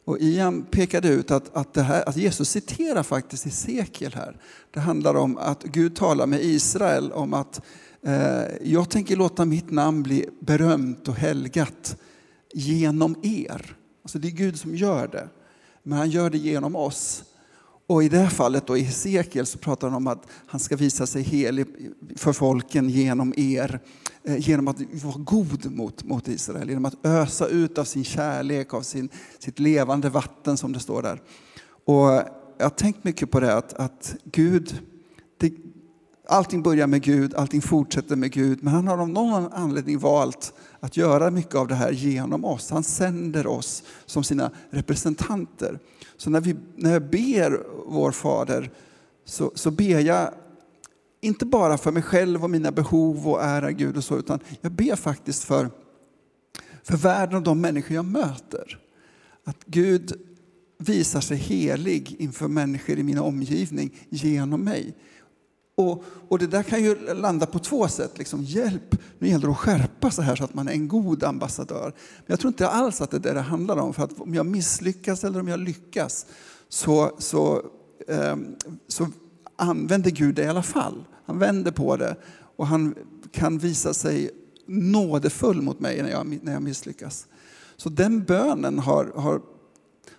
Och 0.07 0.19
Ian 0.21 0.63
pekade 0.63 1.09
ut 1.09 1.31
att, 1.31 1.57
att, 1.57 1.75
det 1.75 1.83
här, 1.83 2.09
att 2.09 2.17
Jesus 2.17 2.51
citerar 2.51 3.03
faktiskt 3.03 3.45
Hesekiel 3.45 4.15
här. 4.15 4.37
Det 4.71 4.81
handlar 4.81 5.15
om 5.15 5.39
att 5.39 5.63
Gud 5.63 5.97
talar 5.97 6.27
med 6.27 6.45
Israel 6.45 7.13
om 7.13 7.35
att 7.35 7.61
eh, 8.03 8.43
jag 8.63 8.91
tänker 8.91 9.17
låta 9.17 9.45
mitt 9.45 9.71
namn 9.71 10.03
bli 10.03 10.29
berömt 10.41 11.09
och 11.09 11.15
helgat 11.15 11.97
genom 12.55 13.17
er. 13.23 13.77
Alltså 14.03 14.19
det 14.19 14.29
är 14.29 14.33
Gud 14.33 14.59
som 14.59 14.75
gör 14.75 15.09
det, 15.09 15.29
men 15.83 15.99
han 15.99 16.11
gör 16.11 16.31
det 16.31 16.39
genom 16.39 16.77
oss. 16.77 17.25
Och 17.87 18.05
i 18.05 18.09
det 18.09 18.19
här 18.19 18.31
fallet 18.31 18.67
då, 18.67 18.77
i 18.77 18.81
Hesekiel 18.81 19.47
så 19.47 19.59
pratar 19.59 19.89
han 19.89 19.97
om 19.97 20.07
att 20.07 20.27
han 20.47 20.61
ska 20.61 20.77
visa 20.77 21.07
sig 21.07 21.23
helig 21.23 21.67
för 22.17 22.33
folken 22.33 22.91
genom 22.91 23.35
er, 23.37 23.81
Eh, 24.29 24.49
genom 24.49 24.69
att 24.69 24.81
vara 25.05 25.17
god 25.19 25.71
mot, 25.71 26.05
mot 26.05 26.29
Israel, 26.29 26.69
genom 26.69 26.85
att 26.85 27.07
ösa 27.07 27.47
ut 27.47 27.79
av 27.79 27.85
sin 27.85 28.05
kärlek, 28.05 28.75
av 28.75 28.83
sin, 28.83 29.09
sitt 29.39 29.59
levande 29.59 30.09
vatten 30.09 30.57
som 30.57 30.73
det 30.73 30.81
står 30.81 31.03
där. 31.03 31.23
Och 31.85 32.09
jag 32.59 32.65
har 32.65 32.71
tänkt 32.71 33.05
mycket 33.05 33.31
på 33.31 33.41
det 33.41 33.55
att, 33.55 33.73
att 33.73 34.17
Gud, 34.25 34.81
det, 35.39 35.53
allting 36.29 36.63
börjar 36.63 36.87
med 36.87 37.03
Gud, 37.03 37.35
allting 37.35 37.63
fortsätter 37.63 38.17
med 38.17 38.33
Gud, 38.33 38.59
men 38.63 38.75
han 38.75 38.89
har 38.89 38.99
av 38.99 39.09
någon 39.09 39.53
anledning 39.53 39.99
valt 39.99 40.53
att 40.81 40.97
göra 40.97 41.31
mycket 41.31 41.55
av 41.55 41.69
det 41.69 41.75
här 41.75 41.93
genom 41.93 42.45
oss. 42.45 42.71
Han 42.71 42.83
sänder 42.83 43.47
oss 43.47 43.83
som 44.07 44.25
sina 44.25 44.51
representanter. 44.71 45.79
Så 46.17 46.31
när, 46.31 46.41
vi, 46.41 46.57
när 46.77 46.93
jag 46.93 47.11
ber 47.11 47.67
vår 47.87 48.11
Fader 48.11 48.71
så, 49.25 49.53
så 49.55 49.71
ber 49.71 50.01
jag 50.01 50.31
inte 51.27 51.47
bara 51.47 51.79
för 51.79 51.93
mig 51.93 52.03
själv 52.03 52.45
och 52.45 52.51
mina 52.51 52.73
behov 52.73 53.29
och 53.29 53.43
ära 53.43 53.73
Gud 53.73 53.97
och 53.97 54.05
så, 54.05 54.19
utan 54.19 54.41
jag 54.61 54.73
ber 54.73 54.97
faktiskt 54.97 55.45
för, 55.45 55.71
för 56.83 56.97
världen 56.97 57.37
och 57.37 57.43
de 57.43 57.61
människor 57.61 57.95
jag 57.95 58.05
möter. 58.05 58.79
Att 59.45 59.65
Gud 59.65 60.13
visar 60.79 61.21
sig 61.21 61.37
helig 61.37 62.17
inför 62.19 62.49
människor 62.49 62.99
i 62.99 63.03
min 63.03 63.19
omgivning 63.19 63.95
genom 64.09 64.65
mig. 64.65 64.97
Och, 65.75 66.05
och, 66.29 66.39
det 66.39 66.47
där 66.47 66.63
kan 66.63 66.83
ju 66.83 67.15
landa 67.15 67.47
på 67.47 67.59
två 67.59 67.89
sätt. 67.89 68.19
Liksom, 68.19 68.43
hjälp, 68.43 68.97
nu 69.19 69.29
gäller 69.29 69.47
det 69.47 69.53
att 69.53 69.59
skärpa 69.59 70.11
sig 70.11 70.25
här 70.25 70.37
så 70.37 70.45
att 70.45 70.55
man 70.55 70.69
är 70.69 70.73
en 70.73 70.89
god 70.89 71.25
ambassadör. 71.25 71.85
Men 72.17 72.27
jag 72.27 72.41
tror 72.41 72.49
inte 72.49 72.69
alls 72.69 73.01
att 73.01 73.11
det 73.11 73.17
är 73.17 73.21
det 73.21 73.33
det 73.33 73.41
handlar 73.41 73.77
om. 73.77 73.95
För 73.95 74.05
att 74.05 74.21
om 74.21 74.35
jag 74.35 74.47
misslyckas 74.47 75.25
eller 75.25 75.41
om 75.41 75.49
jag 75.49 75.61
lyckas 75.61 76.27
så, 76.69 77.11
så, 77.19 77.63
eh, 78.09 78.37
så 78.89 79.09
använder 79.57 80.11
Gud 80.11 80.35
det 80.35 80.43
i 80.43 80.49
alla 80.49 80.63
fall. 80.63 81.05
Han 81.27 81.39
vänder 81.39 81.71
på 81.71 81.97
det 81.97 82.17
och 82.57 82.67
han 82.67 82.95
kan 83.33 83.59
visa 83.59 83.95
sig 83.95 84.31
nådefull 84.67 85.63
mot 85.63 85.81
mig 85.81 86.03
när 86.03 86.11
jag, 86.11 86.39
när 86.43 86.53
jag 86.53 86.63
misslyckas. 86.63 87.27
Så 87.77 87.89
den 87.89 88.25
bönen 88.25 88.79
har, 88.79 89.13
har, 89.17 89.41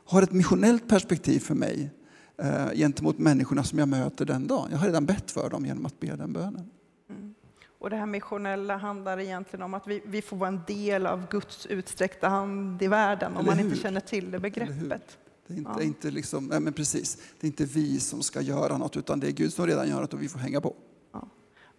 har 0.05 0.21
ett 0.21 0.31
missionellt 0.31 0.89
perspektiv 0.89 1.39
för 1.39 1.55
mig 1.55 1.89
eh, 2.37 2.71
gentemot 2.73 3.17
människorna 3.17 3.63
som 3.63 3.79
jag 3.79 3.87
möter 3.87 4.25
den 4.25 4.47
dagen. 4.47 4.67
Jag 4.71 4.77
har 4.77 4.85
redan 4.85 5.05
bett 5.05 5.31
för 5.31 5.49
dem 5.49 5.65
genom 5.65 5.85
att 5.85 5.99
be 5.99 6.15
den 6.15 6.33
bönen. 6.33 6.69
Mm. 7.09 7.35
Och 7.79 7.89
det 7.89 7.95
här 7.95 8.05
missionella 8.05 8.77
handlar 8.77 9.19
egentligen 9.19 9.63
om 9.63 9.73
att 9.73 9.87
vi, 9.87 10.01
vi 10.05 10.21
får 10.21 10.37
vara 10.37 10.47
en 10.47 10.61
del 10.67 11.05
av 11.05 11.29
Guds 11.29 11.65
utsträckta 11.65 12.27
hand 12.29 12.81
i 12.81 12.87
världen 12.87 13.37
om 13.37 13.45
man 13.45 13.59
inte 13.59 13.75
känner 13.75 13.99
till 13.99 14.31
det 14.31 14.39
begreppet. 14.39 15.17
Det 15.47 15.53
är 15.53 15.57
inte, 15.57 15.71
ja. 15.75 15.81
inte 15.81 16.11
liksom, 16.11 16.45
nej 16.45 16.59
men 16.59 16.73
precis, 16.73 17.17
det 17.39 17.47
är 17.47 17.49
inte 17.49 17.65
vi 17.65 17.99
som 17.99 18.21
ska 18.23 18.41
göra 18.41 18.77
något 18.77 18.97
utan 18.97 19.19
det 19.19 19.27
är 19.27 19.31
Gud 19.31 19.53
som 19.53 19.67
redan 19.67 19.89
gör 19.89 20.01
det 20.01 20.13
och 20.13 20.21
vi 20.21 20.29
får 20.29 20.39
hänga 20.39 20.61
på. 20.61 20.75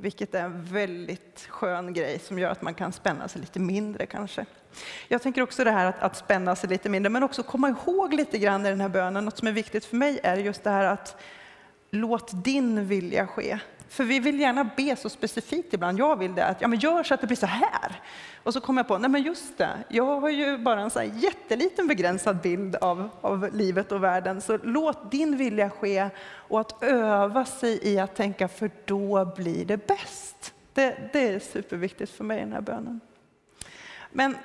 Vilket 0.00 0.34
är 0.34 0.44
en 0.44 0.64
väldigt 0.64 1.46
skön 1.48 1.92
grej 1.92 2.18
som 2.18 2.38
gör 2.38 2.50
att 2.50 2.62
man 2.62 2.74
kan 2.74 2.92
spänna 2.92 3.28
sig 3.28 3.40
lite 3.40 3.58
mindre 3.58 4.06
kanske. 4.06 4.46
Jag 5.08 5.22
tänker 5.22 5.42
också 5.42 5.64
det 5.64 5.70
här 5.70 5.86
att, 5.86 6.02
att 6.02 6.16
spänna 6.16 6.56
sig 6.56 6.70
lite 6.70 6.88
mindre, 6.88 7.10
men 7.10 7.22
också 7.22 7.42
komma 7.42 7.68
ihåg 7.68 8.14
lite 8.14 8.38
grann 8.38 8.66
i 8.66 8.68
den 8.68 8.80
här 8.80 8.88
bönen. 8.88 9.24
Något 9.24 9.38
som 9.38 9.48
är 9.48 9.52
viktigt 9.52 9.84
för 9.84 9.96
mig 9.96 10.20
är 10.22 10.36
just 10.36 10.64
det 10.64 10.70
här 10.70 10.84
att 10.84 11.16
låt 11.90 12.44
din 12.44 12.86
vilja 12.86 13.26
ske. 13.26 13.58
För 13.88 14.04
vi 14.04 14.20
vill 14.20 14.40
gärna 14.40 14.70
be 14.76 14.96
så 14.96 15.08
specifikt 15.08 15.74
ibland. 15.74 15.98
Jag 15.98 16.16
vill 16.16 16.34
det, 16.34 16.46
att 16.46 16.60
ja, 16.60 16.68
men 16.68 16.78
gör 16.78 17.02
så 17.02 17.14
att 17.14 17.20
det 17.20 17.26
blir 17.26 17.36
så 17.36 17.46
här. 17.46 18.02
Och 18.42 18.52
så 18.52 18.60
kommer 18.60 18.78
jag 18.78 18.88
på, 18.88 18.98
nej 18.98 19.10
men 19.10 19.22
just 19.22 19.58
det, 19.58 19.70
jag 19.88 20.20
har 20.20 20.28
ju 20.28 20.58
bara 20.58 20.80
en 20.80 20.90
så 20.90 20.98
här 20.98 21.10
jätteliten 21.14 21.86
begränsad 21.86 22.40
bild 22.40 22.76
av, 22.76 23.10
av 23.20 23.48
livet 23.52 23.92
och 23.92 24.04
världen. 24.04 24.40
Så 24.40 24.58
låt 24.62 25.10
din 25.10 25.36
vilja 25.36 25.70
ske 25.70 26.10
och 26.26 26.60
att 26.60 26.82
öva 26.82 27.44
sig 27.44 27.80
i 27.82 27.98
att 27.98 28.16
tänka, 28.16 28.48
för 28.48 28.70
då 28.84 29.24
blir 29.36 29.64
det 29.64 29.86
bäst. 29.86 30.54
Det, 30.72 31.10
det 31.12 31.28
är 31.28 31.38
superviktigt 31.38 32.12
för 32.12 32.24
mig, 32.24 32.38
i 32.38 32.40
den 32.40 32.52
här 32.52 32.60
bönen. 32.60 33.00
Men 34.12 34.36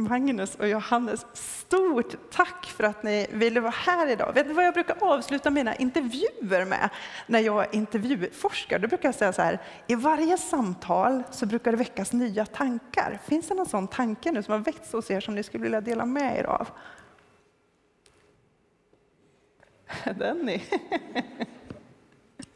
Magnus 0.00 0.54
och 0.54 0.68
Johannes, 0.68 1.26
stort 1.32 2.14
tack 2.30 2.66
för 2.66 2.84
att 2.84 3.02
ni 3.02 3.26
ville 3.30 3.60
vara 3.60 3.74
här 3.76 4.06
idag. 4.06 4.32
Vet 4.34 4.46
ni 4.46 4.52
vad 4.52 4.64
jag 4.64 4.74
brukar 4.74 4.96
avsluta 5.00 5.50
mina 5.50 5.74
intervjuer 5.76 6.64
med 6.64 6.90
när 7.26 7.40
jag 7.40 7.74
intervjuforskar? 7.74 8.78
Då 8.78 8.88
brukar 8.88 9.08
jag 9.08 9.14
säga 9.14 9.32
så 9.32 9.42
här, 9.42 9.58
i 9.86 9.94
varje 9.94 10.36
samtal 10.36 11.22
så 11.30 11.46
brukar 11.46 11.70
det 11.70 11.76
väckas 11.76 12.12
nya 12.12 12.46
tankar. 12.46 13.18
Finns 13.24 13.48
det 13.48 13.54
någon 13.54 13.68
sån 13.68 13.88
tanke 13.88 14.32
nu 14.32 14.42
som 14.42 14.52
har 14.52 14.58
väckts 14.58 14.92
hos 14.92 15.10
er 15.10 15.20
som 15.20 15.34
ni 15.34 15.42
skulle 15.42 15.62
vilja 15.62 15.80
dela 15.80 16.04
med 16.04 16.38
er 16.38 16.44
av? 16.44 16.68
Den 20.18 20.38
ni. 20.38 20.62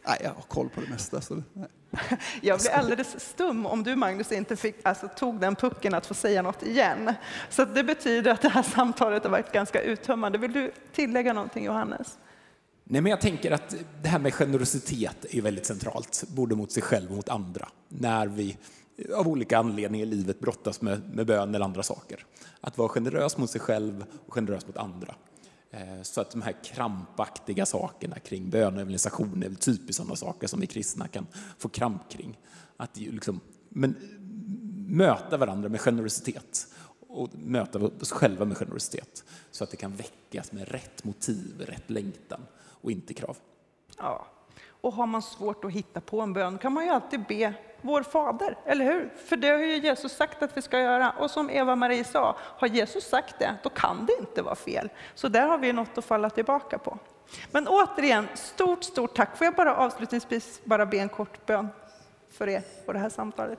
Nej, 0.07 0.19
jag 0.23 0.31
har 0.31 0.43
koll 0.43 0.69
på 0.69 0.81
det 0.81 0.91
mesta. 0.91 1.21
Så, 1.21 1.43
nej. 1.53 1.69
Jag 2.41 2.61
blir 2.61 2.71
alldeles 2.71 3.21
stum 3.21 3.67
om 3.67 3.83
du 3.83 3.97
Magnus 3.97 4.33
inte 4.33 4.57
fick, 4.57 4.77
alltså, 4.83 5.09
tog 5.09 5.41
den 5.41 5.57
pucken 5.57 5.95
att 5.95 6.07
få 6.07 6.15
säga 6.15 6.43
något 6.43 6.63
igen. 6.63 7.13
Så 7.51 7.65
det 7.65 7.85
betyder 7.85 8.31
att 8.31 8.43
det 8.43 8.49
här 8.49 8.63
samtalet 8.63 9.25
har 9.25 9.31
varit 9.31 9.53
ganska 9.53 9.83
uttömmande. 9.83 10.39
Vill 10.39 10.53
du 10.53 10.73
tillägga 10.93 11.33
någonting 11.33 11.65
Johannes? 11.65 12.19
Nej, 12.85 13.01
men 13.01 13.11
jag 13.11 13.21
tänker 13.21 13.51
att 13.51 13.75
det 14.03 14.09
här 14.09 14.19
med 14.19 14.35
generositet 14.35 15.27
är 15.31 15.43
väldigt 15.43 15.67
centralt, 15.67 16.25
både 16.29 16.57
mot 16.57 16.73
sig 16.73 16.83
själv 16.83 17.11
och 17.11 17.17
mot 17.17 17.29
andra, 17.29 17.69
när 17.89 18.27
vi 18.27 18.57
av 19.15 19.29
olika 19.29 19.59
anledningar 19.59 20.07
i 20.07 20.09
livet 20.09 20.41
brottas 20.41 20.81
med, 20.81 21.15
med 21.15 21.27
bön 21.27 21.55
eller 21.55 21.65
andra 21.65 21.83
saker. 21.83 22.25
Att 22.61 22.79
vara 22.79 22.89
generös 22.89 23.39
mot 23.39 23.51
sig 23.51 23.61
själv 23.61 24.05
och 24.27 24.35
generös 24.35 24.67
mot 24.67 24.77
andra. 24.77 25.15
Eh, 25.75 26.03
så 26.03 26.21
att 26.21 26.31
de 26.31 26.43
här 26.43 26.55
krampaktiga 26.65 27.67
sakerna 27.67 28.19
kring 28.19 28.51
bön 28.51 28.75
och 28.75 28.81
evangelisation 28.81 29.43
är 29.43 29.49
väl 29.49 29.57
typiskt 29.57 29.97
sådana 29.97 30.17
saker 30.17 30.47
som 30.47 30.61
vi 30.61 30.67
kristna 30.67 31.09
kan 31.09 31.27
få 31.59 31.69
kramp 31.69 32.11
kring. 32.11 32.39
Att 32.77 32.97
liksom, 32.97 33.41
men 33.69 33.91
mm, 33.91 34.87
möta 34.89 35.37
varandra 35.37 35.69
med 35.69 35.81
generositet 35.81 36.67
och 37.09 37.35
möta 37.35 37.79
oss 37.79 38.13
själva 38.13 38.45
med 38.45 38.57
generositet 38.57 39.25
så 39.51 39.65
att 39.65 39.71
det 39.71 39.77
kan 39.77 39.97
väckas 39.97 40.53
med 40.53 40.69
rätt 40.69 41.05
motiv, 41.05 41.61
rätt 41.61 41.91
längtan 41.91 42.41
och 42.57 42.91
inte 42.91 43.15
krav. 43.15 43.37
Ja, 43.99 44.27
och 44.85 44.93
har 44.93 45.07
man 45.07 45.23
svårt 45.23 45.65
att 45.65 45.71
hitta 45.71 46.01
på 46.01 46.21
en 46.21 46.33
bön 46.33 46.59
kan 46.59 46.73
man 46.73 46.85
ju 46.85 46.91
alltid 46.91 47.25
be 47.27 47.55
vår 47.81 48.03
fader, 48.03 48.59
eller 48.67 48.85
hur? 48.85 49.13
För 49.27 49.37
det 49.37 49.49
har 49.49 49.59
ju 49.59 49.77
Jesus 49.77 50.13
sagt 50.13 50.43
att 50.43 50.57
vi 50.57 50.63
ska 50.63 50.79
göra. 50.79 51.11
Och 51.11 51.31
som 51.31 51.51
Eva-Marie 51.51 52.05
sa, 52.05 52.37
har 52.41 52.69
Jesus 52.69 53.05
sagt 53.05 53.39
det, 53.39 53.55
då 53.63 53.69
kan 53.71 54.07
det 54.07 54.13
inte 54.21 54.43
vara 54.43 54.55
fel. 54.55 54.89
Så 55.15 55.29
där 55.29 55.47
har 55.49 55.59
vi 55.59 55.73
något 55.73 55.99
att 55.99 56.05
falla 56.05 56.31
tillbaka 56.31 56.79
på. 56.79 56.99
Men 57.51 57.69
återigen, 57.69 58.29
stort, 58.35 58.85
stort 58.85 59.17
tack. 59.17 59.37
Får 59.37 59.45
jag 59.45 59.55
bara 59.55 59.77
avslutningsvis 59.77 60.61
bara 60.65 60.87
be 60.87 60.99
en 60.99 61.09
kort 61.09 61.47
bön 61.47 61.69
för 62.31 62.49
er 62.49 62.63
på 62.87 62.93
det 62.93 62.99
här 62.99 63.09
samtalet. 63.09 63.59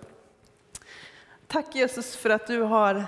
Tack 1.48 1.76
Jesus 1.76 2.16
för 2.16 2.30
att 2.30 2.48
du 2.48 2.62
har 2.62 3.06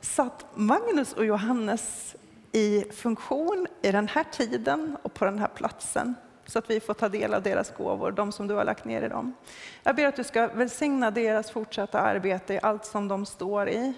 satt 0.00 0.46
Magnus 0.54 1.12
och 1.12 1.24
Johannes 1.24 2.16
i 2.52 2.84
funktion 2.92 3.66
i 3.82 3.92
den 3.92 4.08
här 4.08 4.24
tiden 4.24 4.96
och 5.02 5.14
på 5.14 5.24
den 5.24 5.38
här 5.38 5.48
platsen 5.48 6.14
så 6.48 6.58
att 6.58 6.70
vi 6.70 6.80
får 6.80 6.94
ta 6.94 7.08
del 7.08 7.34
av 7.34 7.42
deras 7.42 7.74
gåvor, 7.76 8.12
de 8.12 8.32
som 8.32 8.46
du 8.46 8.54
har 8.54 8.64
lagt 8.64 8.84
ner 8.84 9.02
i 9.02 9.08
dem. 9.08 9.34
Jag 9.82 9.96
ber 9.96 10.06
att 10.06 10.16
du 10.16 10.24
ska 10.24 10.46
välsigna 10.46 11.10
deras 11.10 11.50
fortsatta 11.50 12.00
arbete 12.00 12.54
i 12.54 12.60
allt 12.62 12.84
som 12.84 13.08
de 13.08 13.26
står 13.26 13.68
i. 13.68 13.92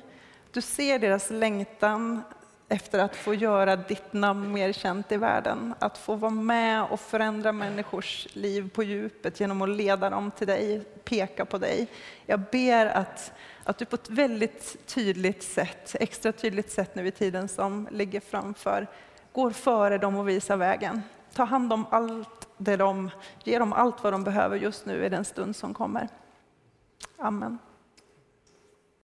Du 0.53 0.61
ser 0.61 0.99
deras 0.99 1.31
längtan 1.31 2.23
efter 2.69 2.99
att 2.99 3.17
få 3.17 3.35
göra 3.35 3.77
ditt 3.77 4.13
namn 4.13 4.53
mer 4.53 4.73
känt 4.73 5.13
i 5.13 5.17
världen, 5.17 5.75
att 5.79 5.99
få 5.99 6.15
vara 6.15 6.31
med 6.31 6.85
och 6.85 7.01
förändra 7.01 7.53
människors 7.53 8.29
liv 8.33 8.71
på 8.71 8.83
djupet 8.83 9.41
genom 9.41 9.63
att 9.63 9.69
leda 9.69 10.11
dem 10.11 10.31
till 10.31 10.47
dig, 10.47 10.81
peka 11.05 11.45
på 11.45 11.59
dig. 11.59 11.87
Jag 12.27 12.41
ber 12.53 12.87
att, 12.87 13.33
att 13.65 13.79
du 13.79 13.85
på 13.85 13.97
ett 13.97 14.11
väldigt 14.11 14.87
tydligt 14.87 15.43
sätt, 15.43 15.97
extra 16.01 16.33
tydligt 16.33 16.71
sätt 16.71 16.95
nu 16.95 17.07
i 17.07 17.11
tiden 17.11 17.49
som 17.49 17.89
ligger 17.91 18.21
framför, 18.21 18.87
går 19.33 19.51
före 19.51 19.99
dem 19.99 20.17
och 20.17 20.29
visar 20.29 20.57
vägen. 20.57 21.03
Ta 21.35 21.45
hand 21.45 21.73
om 21.73 21.87
allt 21.91 22.40
det 22.61 22.77
de, 22.77 23.11
ger 23.45 23.61
dem 23.61 23.73
allt 23.73 24.05
vad 24.05 24.13
de 24.13 24.25
behöver 24.25 24.57
just 24.57 24.87
nu 24.87 25.05
i 25.05 25.09
den 25.09 25.25
stund 25.25 25.57
som 25.57 25.75
kommer. 25.75 26.09
Amen. 27.19 27.59